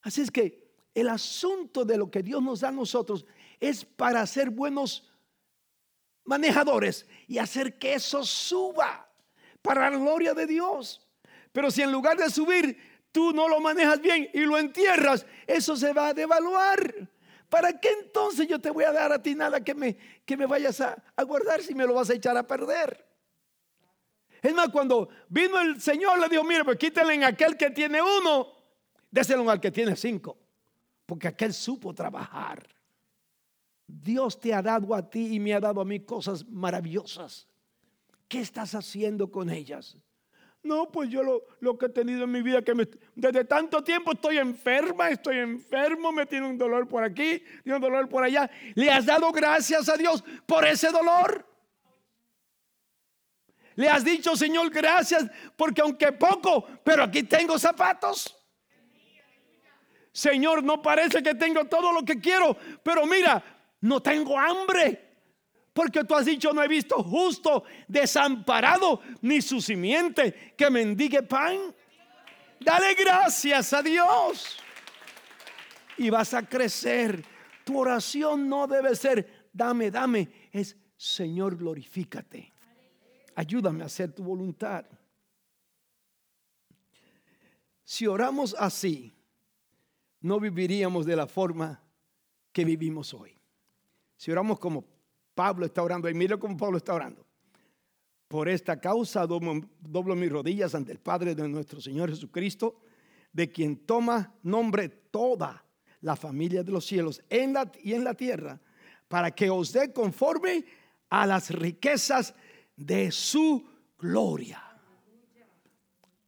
Así 0.03 0.21
es 0.21 0.31
que 0.31 0.75
el 0.95 1.09
asunto 1.09 1.85
de 1.85 1.97
lo 1.97 2.11
que 2.11 2.23
Dios 2.23 2.43
nos 2.43 2.61
da 2.61 2.69
a 2.69 2.73
nosotros 2.73 3.25
es 3.59 3.85
para 3.85 4.27
ser 4.27 4.51
buenos 4.51 5.11
manejadores 6.25 7.07
y 7.27 7.39
hacer 7.39 7.79
que 7.79 7.95
eso 7.95 8.25
suba 8.25 9.12
para 9.63 9.89
la 9.89 9.97
gloria 9.97 10.35
de 10.35 10.47
Dios. 10.47 11.01
Pero 11.53 11.71
si 11.71 11.83
en 11.83 11.93
lugar 11.93 12.17
de 12.17 12.29
subir 12.29 12.77
tú 13.13 13.33
no 13.33 13.49
lo 13.49 13.61
manejas 13.61 14.01
bien 14.01 14.29
y 14.33 14.41
lo 14.41 14.59
entierras, 14.59 15.25
eso 15.47 15.77
se 15.77 15.93
va 15.93 16.09
a 16.09 16.15
devaluar. 16.15 17.09
¿Para 17.49 17.79
qué 17.79 17.91
entonces 18.01 18.49
yo 18.49 18.59
te 18.59 18.71
voy 18.71 18.85
a 18.85 18.93
dar 18.93 19.13
a 19.13 19.23
ti 19.23 19.35
nada 19.35 19.63
que 19.63 19.75
me, 19.75 19.97
que 20.25 20.37
me 20.39 20.47
vayas 20.47 20.81
a, 20.81 20.97
guardar 21.25 21.63
si 21.63 21.75
me 21.75 21.87
lo 21.87 21.93
vas 21.95 22.09
a 22.09 22.15
echar 22.15 22.37
a 22.37 22.47
perder? 22.47 23.07
Es 24.41 24.55
más, 24.55 24.71
cuando 24.71 25.11
vino 25.29 25.61
el 25.61 25.81
Señor 25.81 26.19
le 26.19 26.29
dijo, 26.29 26.43
mire, 26.43 26.65
pues 26.65 26.79
quítenle 26.79 27.15
en 27.15 27.25
aquel 27.25 27.57
que 27.57 27.71
tiene 27.71 28.01
uno, 28.01 28.49
déselo 29.11 29.49
al 29.49 29.61
que 29.61 29.71
tiene 29.71 29.95
cinco, 29.95 30.39
porque 31.05 31.29
aquel 31.29 31.53
supo 31.53 31.95
trabajar. 31.95 32.67
Dios 33.87 34.41
te 34.41 34.55
ha 34.55 34.63
dado 34.63 34.95
a 34.95 35.09
ti 35.09 35.35
y 35.35 35.39
me 35.39 35.53
ha 35.53 35.61
dado 35.61 35.83
a 35.83 35.85
mí 35.85 36.01
cosas 36.01 36.47
maravillosas. 36.49 37.47
¿Qué 38.33 38.41
estás 38.41 38.75
haciendo 38.75 39.31
con 39.31 39.51
ellas? 39.51 39.95
No, 40.63 40.91
pues 40.91 41.11
yo 41.11 41.23
lo, 41.23 41.77
que 41.77 41.85
he 41.85 41.89
tenido 41.91 42.25
en 42.25 42.31
mi 42.33 42.41
vida, 42.41 42.63
que 42.63 42.73
desde 43.15 43.45
tanto 43.45 43.85
tiempo 43.85 44.13
estoy 44.13 44.39
enferma, 44.39 45.11
estoy 45.11 45.37
enfermo, 45.37 46.13
me 46.13 46.25
tiene 46.25 46.47
un 46.47 46.57
dolor 46.57 46.89
por 46.89 47.05
aquí, 47.05 47.45
tiene 47.63 47.77
un 47.77 47.83
dolor 47.83 48.09
por 48.09 48.25
allá. 48.25 48.51
¿Le 48.75 48.91
has 48.91 49.05
dado 49.05 49.31
gracias 49.33 49.87
a 49.91 49.99
Dios 49.99 50.25
por 50.47 50.65
ese 50.65 50.91
dolor? 50.91 51.47
Le 53.75 53.87
has 53.91 54.03
dicho, 54.03 54.35
Señor, 54.35 54.71
gracias, 54.71 55.31
porque 55.55 55.83
aunque 55.83 56.11
poco, 56.13 56.67
pero 56.83 57.03
aquí 57.03 57.25
tengo 57.25 57.59
zapatos. 57.59 58.35
Señor, 60.11 60.65
no 60.65 60.81
parece 60.81 61.23
que 61.23 61.35
tengo 61.35 61.67
todo 61.67 61.93
lo 61.93 62.03
que 62.03 62.19
quiero, 62.19 62.57
pero 62.83 63.05
mira, 63.05 63.45
no 63.83 64.01
tengo 64.01 64.39
hambre. 64.39 65.12
Porque 65.73 66.05
tú 66.05 66.15
has 66.15 66.27
dicho, 66.27 66.53
no 66.53 66.63
he 66.63 66.69
visto 66.69 67.03
justo 67.03 67.65
desamparado 67.89 69.01
ni 69.23 69.41
su 69.41 69.61
simiente 69.61 70.55
que 70.57 70.71
mendigue 70.71 71.23
pan. 71.23 71.75
Dale 72.61 72.95
gracias 72.95 73.73
a 73.73 73.83
Dios. 73.83 74.59
Y 75.97 76.11
vas 76.11 76.35
a 76.35 76.43
crecer. 76.43 77.25
Tu 77.65 77.79
oración 77.79 78.49
no 78.49 78.67
debe 78.67 78.95
ser, 78.95 79.49
dame, 79.53 79.91
dame. 79.91 80.51
Es, 80.53 80.77
Señor, 80.97 81.57
glorifícate 81.57 82.53
ayúdame 83.35 83.83
a 83.83 83.87
hacer 83.87 84.13
tu 84.13 84.23
voluntad. 84.23 84.85
Si 87.85 88.07
oramos 88.07 88.55
así, 88.59 89.15
no 90.21 90.39
viviríamos 90.41 91.05
de 91.05 91.17
la 91.17 91.27
forma 91.27 91.83
que 92.53 92.65
vivimos 92.65 93.13
hoy. 93.13 93.39
Si 94.17 94.31
oramos 94.31 94.59
como 94.59 94.85
Pablo 95.35 95.67
está 95.67 95.83
orando, 95.83 96.09
y 96.09 96.15
mira 96.15 96.37
cómo 96.37 96.57
Pablo 96.57 96.79
está 96.79 96.95
orando. 96.95 97.27
Por 98.29 98.49
esta 98.49 98.81
causa 98.81 99.27
doblo, 99.27 100.15
mis 100.17 100.33
rodillas 100.33 100.75
ante 100.75 100.93
el 100.93 100.99
Padre 100.99 101.35
de 101.35 101.49
nuestro 101.49 101.81
Señor 101.81 102.11
Jesucristo, 102.11 102.81
de 103.33 103.51
quien 103.51 103.77
toma 103.77 104.35
nombre 104.43 104.89
toda 104.89 105.65
la 106.01 106.17
familia 106.17 106.63
de 106.63 106.73
los 106.73 106.85
cielos 106.85 107.23
y 107.31 107.93
en 107.93 108.05
la 108.05 108.15
tierra, 108.15 108.61
para 109.09 109.31
que 109.31 109.51
os 109.51 109.73
dé 109.73 109.93
conforme 109.93 110.65
a 111.11 111.27
las 111.27 111.51
riquezas 111.51 112.35
de 112.77 113.11
su 113.11 113.67
gloria. 113.99 114.63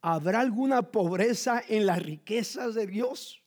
¿Habrá 0.03 0.41
alguna 0.41 0.83
pobreza 0.83 1.63
en 1.67 1.87
las 1.87 2.03
riquezas 2.03 2.75
de 2.75 2.87
Dios? 2.87 3.44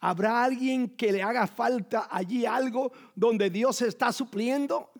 ¿Habrá 0.00 0.44
alguien 0.44 0.96
que 0.96 1.12
le 1.12 1.22
haga 1.22 1.46
falta 1.46 2.08
allí 2.10 2.46
algo 2.46 2.90
donde 3.14 3.50
Dios 3.50 3.82
está 3.82 4.12
supliendo? 4.12 4.90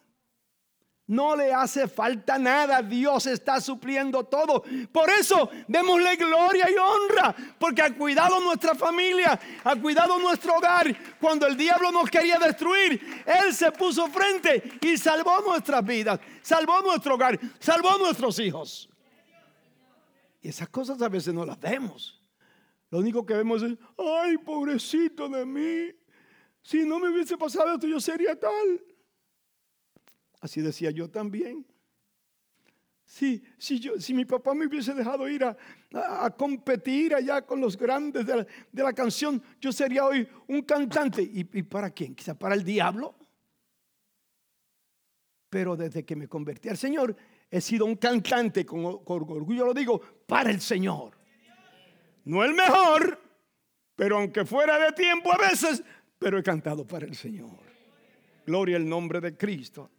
No 1.11 1.35
le 1.35 1.53
hace 1.53 1.89
falta 1.89 2.39
nada. 2.39 2.83
Dios 2.83 3.27
está 3.27 3.61
supliendo 3.61 4.23
todo. 4.23 4.63
Por 4.93 5.11
eso 5.11 5.51
démosle 5.67 6.15
gloria 6.15 6.69
y 6.71 6.77
honra. 6.77 7.35
Porque 7.59 7.83
ha 7.83 7.93
cuidado 7.97 8.39
nuestra 8.41 8.77
familia. 8.77 9.41
Ha 9.65 9.75
cuidado 9.75 10.21
nuestro 10.21 10.55
hogar. 10.55 10.87
Cuando 11.19 11.49
el 11.49 11.57
diablo 11.57 11.91
nos 11.91 12.09
quería 12.09 12.39
destruir. 12.39 13.25
Él 13.27 13.53
se 13.53 13.73
puso 13.73 14.07
frente 14.07 14.79
y 14.83 14.97
salvó 14.97 15.41
nuestras 15.41 15.85
vidas. 15.85 16.21
Salvó 16.43 16.81
nuestro 16.83 17.15
hogar. 17.15 17.41
Salvó 17.59 17.99
nuestros 17.99 18.39
hijos. 18.39 18.89
Y 20.43 20.49
esas 20.49 20.69
cosas 20.69 21.03
a 21.03 21.09
veces 21.09 21.35
no 21.35 21.45
las 21.45 21.59
vemos. 21.59 22.20
Lo 22.91 22.99
único 22.99 23.25
que 23.25 23.35
vemos 23.35 23.63
es, 23.63 23.77
ay, 23.97 24.37
pobrecito 24.39 25.29
de 25.29 25.47
mí. 25.47 25.93
Si 26.63 26.85
no 26.85 26.99
me 26.99 27.09
hubiese 27.09 27.39
pasado 27.39 27.75
esto, 27.75 27.87
yo 27.87 28.01
sería 28.01 28.39
tal. 28.39 28.85
Así 30.41 30.61
decía 30.61 30.91
yo 30.91 31.09
también. 31.09 31.65
Si, 33.05 33.43
si, 33.59 33.81
yo, 33.81 33.99
si 34.01 34.15
mi 34.15 34.25
papá 34.25 34.55
me 34.55 34.67
hubiese 34.67 34.95
dejado 34.95 35.29
ir 35.29 35.45
a, 35.45 35.57
a, 36.25 36.31
competir 36.31 37.15
allá 37.15 37.45
con 37.45 37.61
los 37.61 37.77
grandes 37.77 38.25
de 38.25 38.37
la, 38.37 38.47
de 38.71 38.83
la, 38.83 38.93
canción, 38.93 39.43
yo 39.61 39.73
sería 39.73 40.05
hoy 40.07 40.29
un 40.47 40.63
cantante. 40.63 41.23
¿Y, 41.23 41.41
¿Y 41.59 41.63
para 41.65 41.91
quién? 41.91 42.15
Quizá 42.15 42.39
para 42.39 42.55
el 42.55 42.63
diablo. 42.63 43.17
Pero 45.49 45.77
desde 45.77 46.05
que 46.05 46.15
me 46.15 46.29
convertí 46.29 46.69
al 46.69 46.77
Señor, 46.77 47.17
he 47.51 47.61
sido 47.61 47.85
un 47.85 47.97
cantante, 47.97 48.65
con, 48.65 49.05
con 49.05 49.23
orgullo 49.23 49.67
lo 49.67 49.75
digo, 49.75 50.01
para 50.27 50.51
el 50.51 50.61
Señor. 50.61 51.20
No 52.25 52.45
el 52.45 52.55
mejor, 52.55 53.21
pero 53.97 54.19
aunque 54.19 54.45
fuera 54.45 54.79
de 54.79 54.93
tiempo 54.93 55.33
a 55.33 55.39
veces, 55.39 55.83
pero 56.19 56.39
he 56.39 56.43
cantado 56.43 56.87
para 56.87 57.07
el 57.07 57.15
Señor. 57.15 57.59
Gloria 58.47 58.77
al 58.77 58.89
nombre 58.89 59.21
de 59.21 59.37
Cristo. 59.37 59.91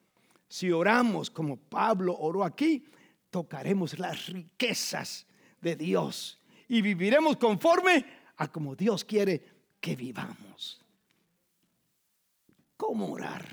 Si 0.48 0.72
oramos 0.72 1.30
como 1.30 1.58
Pablo 1.58 2.16
oró 2.18 2.44
aquí, 2.44 2.86
tocaremos 3.30 3.98
las 3.98 4.28
riquezas 4.28 5.26
de 5.62 5.76
Dios 5.76 6.42
y 6.68 6.82
viviremos 6.82 7.38
conforme 7.38 8.06
a 8.38 8.52
como 8.52 8.76
Dios 8.76 9.06
quiere 9.06 9.42
que 9.80 9.96
vivamos. 9.96 10.82
¿Cómo 12.78 13.12
orar? 13.12 13.46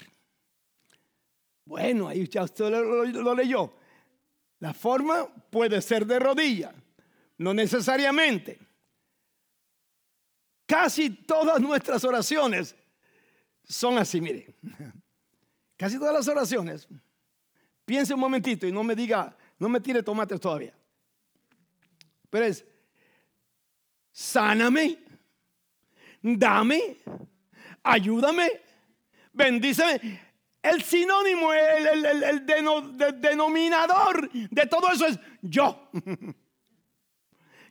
Bueno, 1.64 2.08
ahí 2.08 2.26
ya 2.26 2.44
usted 2.44 2.70
lo, 2.70 3.04
lo, 3.04 3.34
leyó. 3.34 3.74
La 4.60 4.72
forma 4.72 5.26
puede 5.50 5.82
ser 5.82 6.06
de 6.06 6.18
rodilla, 6.18 6.74
no 7.38 7.54
necesariamente. 7.54 8.58
Casi 10.66 11.10
todas 11.10 11.60
nuestras 11.60 12.04
oraciones 12.04 12.76
son 13.64 13.96
así, 13.96 14.20
mire. 14.20 14.54
Casi 15.76 15.98
todas 15.98 16.12
las 16.12 16.28
oraciones. 16.28 16.86
Piense 17.84 18.12
un 18.12 18.20
momentito 18.20 18.66
y 18.66 18.72
no 18.72 18.82
me 18.82 18.94
diga, 18.94 19.34
no 19.58 19.68
me 19.68 19.80
tire 19.80 20.02
tomates 20.02 20.38
todavía. 20.40 20.74
Pero 22.28 22.44
es, 22.44 22.64
sáname, 24.12 24.98
dame, 26.20 26.98
ayúdame, 27.82 28.60
bendíceme. 29.32 30.28
El 30.60 30.82
sinónimo, 30.82 31.52
el, 31.52 32.04
el, 32.04 32.22
el 32.22 33.20
denominador 33.20 34.30
de 34.30 34.66
todo 34.66 34.92
eso 34.92 35.06
es 35.06 35.18
yo. 35.40 35.88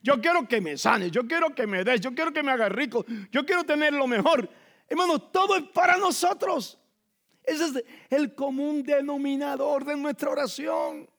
Yo 0.08 0.22
quiero 0.22 0.48
que 0.48 0.62
me 0.62 0.78
sane, 0.78 1.12
yo 1.12 1.28
quiero 1.28 1.54
que 1.54 1.68
me 1.68 1.84
des, 1.84 2.00
yo 2.00 2.16
quiero 2.16 2.32
que 2.32 2.42
me 2.42 2.54
haga 2.54 2.70
rico, 2.70 3.06
yo 3.30 3.46
quiero 3.46 3.66
tener 3.66 3.92
lo 3.92 4.08
mejor. 4.08 4.50
Hermano, 4.88 5.20
todo 5.20 5.58
es 5.58 5.64
para 5.64 5.98
nosotros. 5.98 6.80
Ese 7.44 7.66
es 7.66 7.84
el 8.10 8.34
común 8.34 8.84
denominador 8.84 9.84
de 9.84 9.98
nuestra 9.98 10.30
oración. 10.30 11.10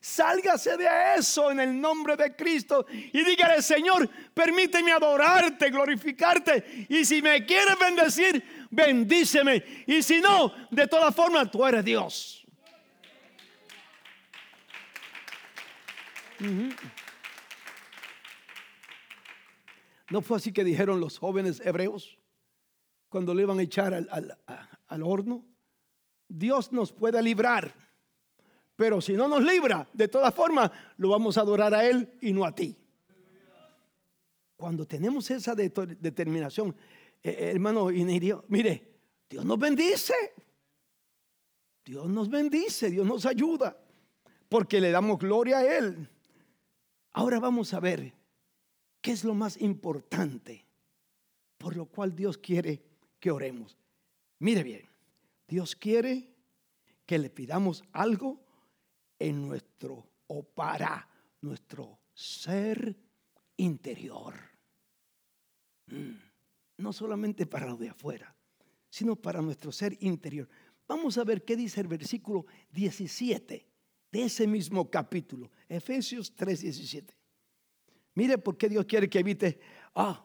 Sálgase 0.00 0.76
de 0.76 0.86
eso 1.16 1.50
en 1.50 1.58
el 1.58 1.80
nombre 1.80 2.14
de 2.14 2.36
Cristo 2.36 2.86
y 2.88 3.24
dígale, 3.24 3.60
Señor, 3.60 4.08
permíteme 4.32 4.92
adorarte, 4.92 5.70
glorificarte. 5.70 6.86
Y 6.88 7.04
si 7.04 7.20
me 7.20 7.44
quieres 7.44 7.76
bendecir, 7.80 8.68
bendíceme. 8.70 9.84
Y 9.88 10.04
si 10.04 10.20
no, 10.20 10.54
de 10.70 10.86
todas 10.86 11.12
formas, 11.12 11.50
tú 11.50 11.66
eres 11.66 11.84
Dios. 11.84 12.46
¿No 20.14 20.22
fue 20.22 20.36
así 20.36 20.52
que 20.52 20.62
dijeron 20.62 21.00
los 21.00 21.18
jóvenes 21.18 21.60
hebreos 21.66 22.20
cuando 23.08 23.34
le 23.34 23.42
iban 23.42 23.58
a 23.58 23.62
echar 23.62 23.92
al, 23.92 24.08
al, 24.12 24.38
al 24.86 25.02
horno, 25.02 25.44
Dios 26.28 26.70
nos 26.70 26.92
puede 26.92 27.20
librar. 27.20 27.74
Pero 28.76 29.00
si 29.00 29.14
no 29.14 29.26
nos 29.26 29.42
libra, 29.42 29.88
de 29.92 30.06
todas 30.06 30.32
formas, 30.32 30.70
lo 30.98 31.08
vamos 31.08 31.36
a 31.36 31.40
adorar 31.40 31.74
a 31.74 31.84
Él 31.84 32.16
y 32.20 32.32
no 32.32 32.44
a 32.44 32.54
ti. 32.54 32.76
Cuando 34.56 34.86
tenemos 34.86 35.28
esa 35.32 35.56
determinación, 35.56 36.76
eh, 37.20 37.30
eh, 37.30 37.50
hermano 37.52 37.90
Inirio, 37.90 38.44
mire, 38.46 39.00
Dios 39.28 39.44
nos 39.44 39.58
bendice. 39.58 40.14
Dios 41.84 42.08
nos 42.08 42.30
bendice, 42.30 42.88
Dios 42.88 43.04
nos 43.04 43.26
ayuda, 43.26 43.76
porque 44.48 44.80
le 44.80 44.92
damos 44.92 45.18
gloria 45.18 45.58
a 45.58 45.76
Él. 45.76 46.08
Ahora 47.14 47.40
vamos 47.40 47.74
a 47.74 47.80
ver 47.80 48.23
qué 49.04 49.12
es 49.12 49.22
lo 49.22 49.34
más 49.34 49.60
importante 49.60 50.64
por 51.58 51.76
lo 51.76 51.84
cual 51.84 52.16
Dios 52.16 52.38
quiere 52.38 52.82
que 53.20 53.30
oremos. 53.30 53.76
Mire 54.38 54.62
bien, 54.62 54.88
Dios 55.46 55.76
quiere 55.76 56.34
que 57.04 57.18
le 57.18 57.28
pidamos 57.28 57.84
algo 57.92 58.42
en 59.18 59.46
nuestro 59.46 60.08
o 60.26 60.42
para 60.42 61.06
nuestro 61.42 61.98
ser 62.14 62.96
interior. 63.58 64.34
Mm, 65.88 66.14
no 66.78 66.92
solamente 66.94 67.44
para 67.44 67.66
lo 67.66 67.76
de 67.76 67.90
afuera, 67.90 68.34
sino 68.88 69.16
para 69.16 69.42
nuestro 69.42 69.70
ser 69.70 69.98
interior. 70.00 70.48
Vamos 70.88 71.18
a 71.18 71.24
ver 71.24 71.44
qué 71.44 71.56
dice 71.56 71.82
el 71.82 71.88
versículo 71.88 72.46
17 72.72 73.68
de 74.10 74.22
ese 74.22 74.46
mismo 74.46 74.90
capítulo, 74.90 75.50
Efesios 75.68 76.34
3:17. 76.34 77.23
Mire 78.14 78.38
por 78.38 78.56
qué 78.56 78.68
Dios 78.68 78.84
quiere 78.84 79.08
que 79.08 79.18
evite, 79.18 79.58
ah, 79.94 80.24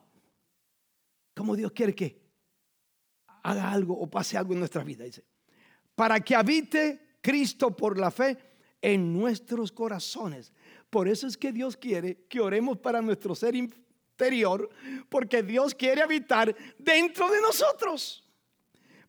cómo 1.33 1.55
Dios 1.55 1.71
quiere 1.71 1.95
que 1.95 2.21
haga 3.43 3.71
algo 3.71 3.97
o 3.97 4.09
pase 4.09 4.37
algo 4.37 4.53
en 4.53 4.59
nuestra 4.59 4.83
vida. 4.83 5.03
Dice, 5.03 5.23
para 5.95 6.19
que 6.19 6.35
habite 6.35 7.17
Cristo 7.21 7.75
por 7.75 7.97
la 7.97 8.11
fe 8.11 8.37
en 8.81 9.13
nuestros 9.13 9.71
corazones. 9.71 10.53
Por 10.89 11.07
eso 11.07 11.27
es 11.27 11.37
que 11.37 11.51
Dios 11.51 11.77
quiere 11.77 12.25
que 12.29 12.39
oremos 12.39 12.77
para 12.77 13.01
nuestro 13.01 13.35
ser 13.35 13.55
interior, 13.55 14.69
porque 15.09 15.43
Dios 15.43 15.75
quiere 15.75 16.01
habitar 16.01 16.55
dentro 16.77 17.29
de 17.29 17.41
nosotros. 17.41 18.25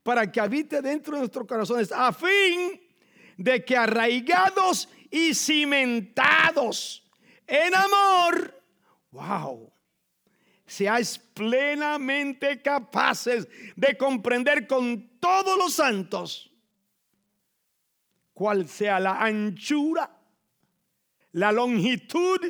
Para 0.02 0.30
que 0.30 0.40
habite 0.40 0.80
dentro 0.80 1.14
de 1.14 1.20
nuestros 1.20 1.46
corazones, 1.46 1.92
a 1.92 2.12
fin 2.12 2.80
de 3.36 3.64
que 3.64 3.76
arraigados 3.76 4.88
y 5.10 5.34
cimentados 5.34 7.06
en 7.46 7.74
amor, 7.74 8.59
wow, 9.10 9.72
seáis 10.66 11.18
plenamente 11.18 12.62
capaces 12.62 13.48
de 13.76 13.96
comprender 13.96 14.66
con 14.66 15.18
todos 15.18 15.58
los 15.58 15.74
santos 15.74 16.52
cuál 18.32 18.68
sea 18.68 18.98
la 19.00 19.22
anchura, 19.22 20.10
la 21.32 21.52
longitud 21.52 22.40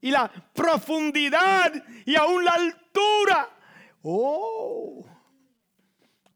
y 0.00 0.10
la 0.10 0.28
profundidad 0.52 1.72
y 2.04 2.16
aún 2.16 2.44
la 2.44 2.52
altura. 2.52 3.48
Oh, 4.02 5.06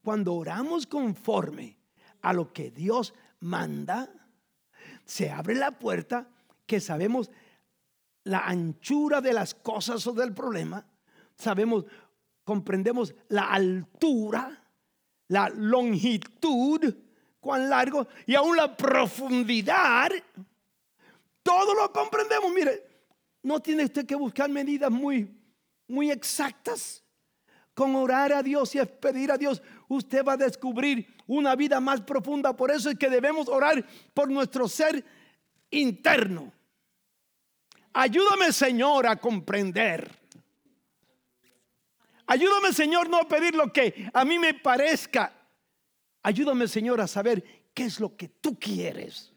cuando 0.03 0.35
oramos 0.35 0.87
conforme 0.87 1.77
a 2.21 2.33
lo 2.33 2.53
que 2.53 2.71
Dios 2.71 3.15
manda, 3.41 4.09
se 5.05 5.31
abre 5.31 5.55
la 5.55 5.73
puerta 5.73 6.29
que 6.67 6.81
sabemos 6.81 7.31
la 8.25 8.47
anchura 8.47 9.21
de 9.21 9.33
las 9.33 9.55
cosas 9.55 10.07
o 10.07 10.13
del 10.13 10.33
problema 10.33 10.87
sabemos, 11.43 11.85
comprendemos 12.45 13.15
la 13.29 13.53
altura, 13.53 14.65
la 15.29 15.49
longitud, 15.49 16.95
cuán 17.41 17.69
largo 17.69 18.07
y 18.27 18.35
aún 18.35 18.57
la 18.57 18.77
profundidad. 18.77 20.11
Todo 21.43 21.75
lo 21.75 21.93
comprendemos. 21.93 22.53
Mire, 22.53 22.87
no 23.43 23.61
tiene 23.61 23.85
usted 23.85 24.07
que 24.07 24.15
buscar 24.15 24.49
medidas 24.49 24.91
muy, 24.91 25.29
muy 25.89 26.11
exactas. 26.11 27.01
Con 27.75 27.97
orar 27.97 28.35
a 28.35 28.43
Dios 28.43 28.75
y 28.75 28.85
pedir 28.85 29.33
a 29.33 29.39
Dios, 29.39 29.63
usted 29.89 30.23
va 30.23 30.35
a 30.35 30.37
descubrir 30.37 31.07
una 31.27 31.57
vida 31.57 31.81
más 31.81 32.03
profunda. 32.03 32.55
Por 32.55 32.71
eso 32.71 32.91
es 32.91 32.99
que 32.99 33.09
debemos 33.09 33.49
orar 33.49 33.83
por 34.13 34.31
nuestro 34.31 34.69
ser 34.69 35.03
interno. 35.71 36.53
Ayúdame, 37.95 38.53
Señor, 38.53 39.07
a 39.07 39.17
comprender 39.17 40.23
Ayúdame, 42.33 42.73
Señor, 42.73 43.11
no 43.11 43.19
a 43.19 43.29
pedir 43.29 43.55
lo 43.55 43.71
que 43.71 44.11
a 44.13 44.25
mí 44.25 44.39
me 44.39 44.55
parezca. 44.55 45.33
Ayúdame, 46.23 46.67
Señor, 46.67 46.99
a 47.01 47.07
saber 47.07 47.45
qué 47.75 47.85
es 47.85 48.01
lo 48.01 48.17
que 48.17 48.29
tú 48.29 48.59
quieres. 48.59 49.33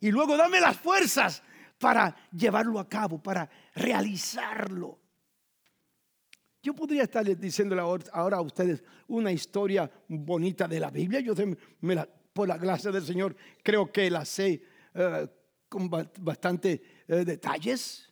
Y 0.00 0.10
luego 0.10 0.36
dame 0.36 0.60
las 0.60 0.76
fuerzas 0.76 1.42
para 1.78 2.14
llevarlo 2.30 2.78
a 2.78 2.86
cabo, 2.86 3.22
para 3.22 3.48
realizarlo. 3.74 4.98
Yo 6.62 6.74
podría 6.74 7.04
estarles 7.04 7.40
diciendo 7.40 7.74
ahora 8.12 8.36
a 8.36 8.42
ustedes 8.42 8.84
una 9.08 9.32
historia 9.32 9.90
bonita 10.08 10.68
de 10.68 10.80
la 10.80 10.90
Biblia. 10.90 11.20
Yo 11.20 11.34
por 12.34 12.48
la 12.48 12.58
gracia 12.58 12.90
del 12.90 13.04
Señor 13.06 13.34
creo 13.62 13.90
que 13.90 14.10
la 14.10 14.26
sé 14.26 14.62
eh, 14.94 15.28
con 15.74 15.90
bastante 15.90 16.80
eh, 17.08 17.24
detalles. 17.24 18.08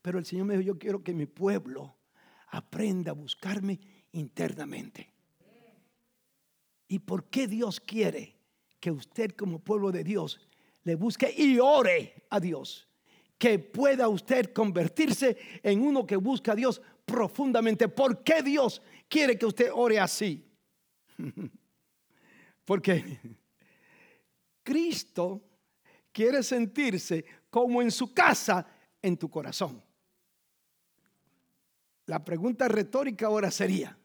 Pero 0.00 0.18
el 0.18 0.24
Señor 0.24 0.46
me 0.46 0.54
dijo, 0.54 0.62
yo 0.62 0.78
quiero 0.78 1.04
que 1.04 1.12
mi 1.12 1.26
pueblo 1.26 1.98
aprenda 2.48 3.10
a 3.10 3.14
buscarme 3.14 3.78
internamente. 4.12 5.12
¿Y 6.88 7.00
por 7.00 7.28
qué 7.28 7.46
Dios 7.46 7.78
quiere 7.78 8.38
que 8.80 8.90
usted 8.90 9.32
como 9.32 9.58
pueblo 9.58 9.92
de 9.92 10.02
Dios 10.02 10.48
le 10.84 10.94
busque 10.94 11.30
y 11.36 11.58
ore 11.58 12.26
a 12.30 12.40
Dios? 12.40 12.88
Que 13.36 13.58
pueda 13.58 14.08
usted 14.08 14.54
convertirse 14.54 15.36
en 15.62 15.82
uno 15.82 16.06
que 16.06 16.16
busca 16.16 16.52
a 16.52 16.56
Dios 16.56 16.80
profundamente. 17.04 17.86
¿Por 17.88 18.24
qué 18.24 18.42
Dios 18.42 18.80
quiere 19.08 19.36
que 19.36 19.44
usted 19.44 19.70
ore 19.74 20.00
así? 20.00 20.42
Porque 22.64 23.20
Cristo 24.62 25.45
quiere 26.16 26.42
sentirse 26.42 27.26
como 27.50 27.82
en 27.82 27.90
su 27.90 28.14
casa, 28.14 28.66
en 29.02 29.18
tu 29.18 29.28
corazón. 29.28 29.84
La 32.06 32.24
pregunta 32.24 32.68
retórica 32.68 33.26
ahora 33.26 33.50
sería, 33.50 33.98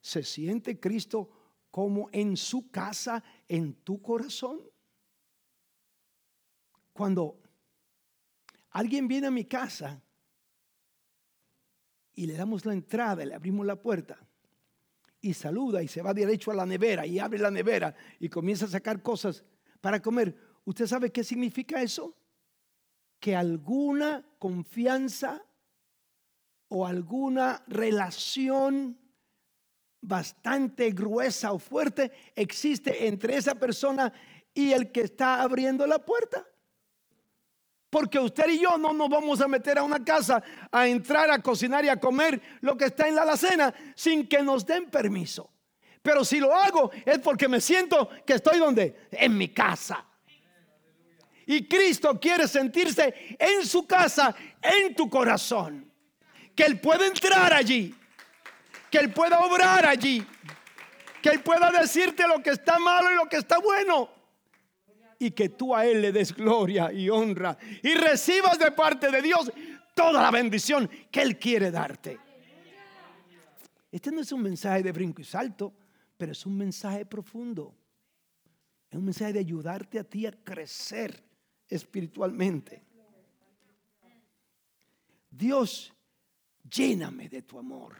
¿se 0.00 0.22
siente 0.22 0.80
Cristo 0.80 1.28
como 1.70 2.08
en 2.10 2.38
su 2.38 2.70
casa, 2.70 3.22
en 3.46 3.74
tu 3.82 4.00
corazón? 4.00 4.62
Cuando 6.94 7.38
alguien 8.70 9.06
viene 9.06 9.26
a 9.26 9.30
mi 9.30 9.44
casa 9.44 10.00
y 12.14 12.24
le 12.24 12.32
damos 12.32 12.64
la 12.64 12.72
entrada, 12.72 13.26
le 13.26 13.34
abrimos 13.34 13.66
la 13.66 13.76
puerta 13.76 14.18
y 15.20 15.34
saluda 15.34 15.82
y 15.82 15.88
se 15.88 16.00
va 16.00 16.14
derecho 16.14 16.50
a 16.50 16.54
la 16.54 16.64
nevera 16.64 17.04
y 17.06 17.18
abre 17.18 17.40
la 17.40 17.50
nevera 17.50 17.94
y 18.18 18.30
comienza 18.30 18.64
a 18.64 18.68
sacar 18.68 19.02
cosas 19.02 19.44
para 19.82 20.00
comer, 20.00 20.34
¿usted 20.64 20.86
sabe 20.86 21.10
qué 21.10 21.24
significa 21.24 21.82
eso? 21.82 22.14
Que 23.20 23.34
alguna 23.36 24.24
confianza 24.38 25.42
o 26.68 26.86
alguna 26.86 27.62
relación 27.66 28.98
bastante 30.00 30.90
gruesa 30.90 31.52
o 31.52 31.58
fuerte 31.58 32.12
existe 32.34 33.06
entre 33.06 33.36
esa 33.36 33.54
persona 33.54 34.12
y 34.52 34.72
el 34.72 34.92
que 34.92 35.00
está 35.02 35.42
abriendo 35.42 35.86
la 35.86 35.98
puerta. 35.98 36.46
Porque 37.90 38.18
usted 38.18 38.48
y 38.48 38.60
yo 38.60 38.76
no 38.76 38.92
nos 38.92 39.08
vamos 39.08 39.40
a 39.40 39.48
meter 39.48 39.78
a 39.78 39.84
una 39.84 40.04
casa 40.04 40.42
a 40.70 40.88
entrar 40.88 41.30
a 41.30 41.40
cocinar 41.40 41.84
y 41.84 41.88
a 41.88 42.00
comer 42.00 42.42
lo 42.60 42.76
que 42.76 42.86
está 42.86 43.08
en 43.08 43.14
la 43.14 43.22
alacena 43.22 43.72
sin 43.94 44.26
que 44.26 44.42
nos 44.42 44.66
den 44.66 44.90
permiso. 44.90 45.50
Pero 46.02 46.24
si 46.24 46.40
lo 46.40 46.52
hago 46.52 46.90
es 47.04 47.18
porque 47.20 47.48
me 47.48 47.60
siento 47.60 48.10
que 48.26 48.34
estoy 48.34 48.58
donde? 48.58 49.08
En 49.12 49.38
mi 49.38 49.48
casa. 49.48 50.04
Y 51.46 51.66
Cristo 51.66 52.18
quiere 52.20 52.48
sentirse 52.48 53.36
en 53.38 53.66
su 53.66 53.86
casa, 53.86 54.34
en 54.60 54.94
tu 54.94 55.08
corazón. 55.08 55.90
Que 56.54 56.64
Él 56.64 56.80
puede 56.80 57.06
entrar 57.06 57.52
allí 57.52 57.94
que 58.94 59.00
Él 59.00 59.12
pueda 59.12 59.40
obrar 59.40 59.84
allí, 59.86 60.24
que 61.20 61.30
Él 61.30 61.42
pueda 61.42 61.68
decirte 61.72 62.28
lo 62.28 62.40
que 62.40 62.50
está 62.50 62.78
malo 62.78 63.10
y 63.10 63.16
lo 63.16 63.28
que 63.28 63.38
está 63.38 63.58
bueno. 63.58 64.08
Y 65.18 65.32
que 65.32 65.48
tú 65.48 65.74
a 65.74 65.84
Él 65.84 66.00
le 66.00 66.12
des 66.12 66.32
gloria 66.32 66.92
y 66.92 67.10
honra 67.10 67.58
y 67.82 67.92
recibas 67.94 68.56
de 68.56 68.70
parte 68.70 69.10
de 69.10 69.20
Dios 69.20 69.50
toda 69.96 70.22
la 70.22 70.30
bendición 70.30 70.88
que 71.10 71.22
Él 71.22 71.40
quiere 71.40 71.72
darte. 71.72 72.20
Este 73.90 74.12
no 74.12 74.20
es 74.20 74.30
un 74.30 74.42
mensaje 74.42 74.84
de 74.84 74.92
brinco 74.92 75.22
y 75.22 75.24
salto, 75.24 75.74
pero 76.16 76.30
es 76.30 76.46
un 76.46 76.56
mensaje 76.56 77.04
profundo. 77.04 77.74
Es 78.88 78.96
un 78.96 79.06
mensaje 79.06 79.32
de 79.32 79.40
ayudarte 79.40 79.98
a 79.98 80.04
ti 80.04 80.24
a 80.24 80.30
crecer 80.30 81.20
espiritualmente. 81.68 82.82
Dios, 85.30 85.92
lléname 86.70 87.28
de 87.28 87.42
tu 87.42 87.58
amor. 87.58 87.96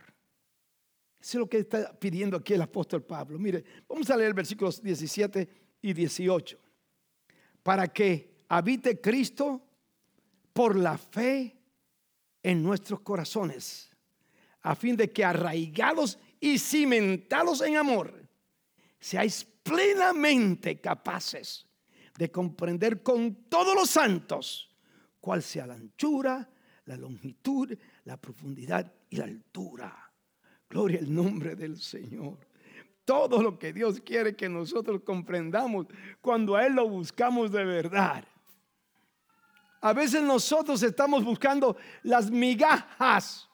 Eso 1.20 1.38
es 1.38 1.40
lo 1.40 1.48
que 1.48 1.58
está 1.58 1.98
pidiendo 1.98 2.36
aquí 2.36 2.52
el 2.52 2.62
apóstol 2.62 3.02
Pablo. 3.02 3.38
Mire, 3.38 3.64
vamos 3.88 4.10
a 4.10 4.16
leer 4.16 4.34
versículos 4.34 4.82
17 4.82 5.48
y 5.82 5.92
18. 5.92 6.58
Para 7.62 7.88
que 7.88 8.44
habite 8.48 9.00
Cristo 9.00 9.62
por 10.52 10.76
la 10.76 10.98
fe 10.98 11.56
en 12.42 12.62
nuestros 12.62 13.00
corazones, 13.00 13.90
a 14.60 14.76
fin 14.76 14.96
de 14.96 15.10
que 15.10 15.24
arraigados 15.24 16.18
y 16.38 16.58
cimentados 16.58 17.62
en 17.62 17.76
amor, 17.76 18.28
seáis 19.00 19.44
plenamente 19.62 20.80
capaces 20.80 21.66
de 22.16 22.30
comprender 22.30 23.02
con 23.02 23.34
todos 23.48 23.74
los 23.74 23.90
santos 23.90 24.70
cuál 25.20 25.42
sea 25.42 25.66
la 25.66 25.74
anchura, 25.74 26.48
la 26.84 26.96
longitud, 26.96 27.76
la 28.04 28.16
profundidad 28.16 28.92
y 29.10 29.16
la 29.16 29.24
altura 29.24 30.04
Gloria 30.74 30.98
al 30.98 31.14
nombre 31.14 31.54
del 31.54 31.80
Señor. 31.80 32.36
Todo 33.04 33.40
lo 33.40 33.58
que 33.60 33.72
Dios 33.72 34.00
quiere 34.00 34.34
que 34.34 34.48
nosotros 34.48 35.02
comprendamos 35.04 35.86
cuando 36.20 36.56
a 36.56 36.66
Él 36.66 36.72
lo 36.72 36.88
buscamos 36.88 37.52
de 37.52 37.64
verdad. 37.64 38.24
A 39.80 39.92
veces 39.92 40.22
nosotros 40.22 40.82
estamos 40.82 41.22
buscando 41.22 41.76
las 42.02 42.28
migajas 42.28 43.48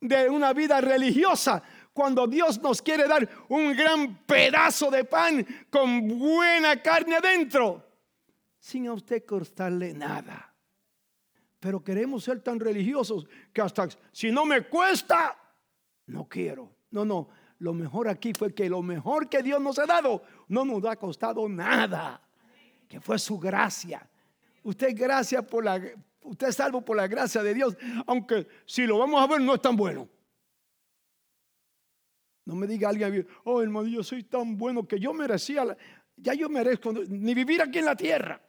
de 0.00 0.30
una 0.30 0.52
vida 0.52 0.80
religiosa 0.80 1.60
cuando 1.94 2.26
Dios 2.26 2.60
nos 2.60 2.82
quiere 2.82 3.06
dar 3.06 3.26
un 3.48 3.74
gran 3.74 4.16
pedazo 4.26 4.90
de 4.90 5.04
pan 5.04 5.46
con 5.70 6.06
buena 6.18 6.82
carne 6.82 7.16
adentro, 7.16 7.82
sin 8.58 8.88
a 8.88 8.92
usted 8.92 9.24
costarle 9.24 9.94
nada. 9.94 10.52
Pero 11.60 11.82
queremos 11.82 12.24
ser 12.24 12.40
tan 12.40 12.60
religiosos 12.60 13.26
que 13.52 13.62
hasta 13.62 13.88
si 14.12 14.30
no 14.30 14.44
me 14.44 14.62
cuesta, 14.62 15.38
no 16.06 16.28
quiero. 16.28 16.70
No, 16.90 17.04
no. 17.04 17.28
Lo 17.60 17.72
mejor 17.72 18.08
aquí 18.08 18.32
fue 18.36 18.52
que 18.52 18.68
lo 18.68 18.82
mejor 18.82 19.28
que 19.28 19.42
Dios 19.42 19.60
nos 19.62 19.78
ha 19.78 19.86
dado 19.86 20.22
no 20.48 20.64
nos 20.64 20.84
ha 20.84 20.96
costado 20.96 21.48
nada. 21.48 22.20
Que 22.88 23.00
fue 23.00 23.18
su 23.18 23.38
gracia. 23.38 24.06
Usted 24.64 24.94
gracia 24.94 25.40
por 25.40 25.64
la 25.64 25.80
usted 26.22 26.48
es 26.48 26.56
salvo 26.56 26.80
por 26.82 26.96
la 26.96 27.06
gracia 27.06 27.42
de 27.42 27.54
Dios, 27.54 27.76
aunque 28.06 28.46
si 28.66 28.86
lo 28.86 28.98
vamos 28.98 29.22
a 29.22 29.26
ver 29.26 29.40
no 29.40 29.54
es 29.54 29.62
tan 29.62 29.76
bueno. 29.76 30.08
No 32.44 32.54
me 32.54 32.66
diga 32.66 32.90
alguien, 32.90 33.26
oh 33.44 33.62
hermano, 33.62 33.88
yo 33.88 34.02
soy 34.02 34.24
tan 34.24 34.56
bueno 34.56 34.86
que 34.86 35.00
yo 35.00 35.14
merecía, 35.14 35.76
ya 36.16 36.34
yo 36.34 36.48
merezco 36.48 36.92
ni 36.92 37.34
vivir 37.34 37.62
aquí 37.62 37.78
en 37.78 37.86
la 37.86 37.96
tierra. 37.96 38.40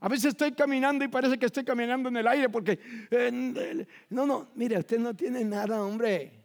A 0.00 0.08
veces 0.08 0.26
estoy 0.26 0.52
caminando 0.52 1.04
y 1.04 1.08
parece 1.08 1.38
que 1.38 1.46
estoy 1.46 1.64
caminando 1.64 2.08
en 2.08 2.16
el 2.16 2.26
aire 2.26 2.48
porque, 2.48 2.78
no, 4.10 4.26
no, 4.26 4.50
mire, 4.54 4.78
usted 4.78 4.98
no 4.98 5.14
tiene 5.14 5.44
nada, 5.44 5.82
hombre. 5.82 6.44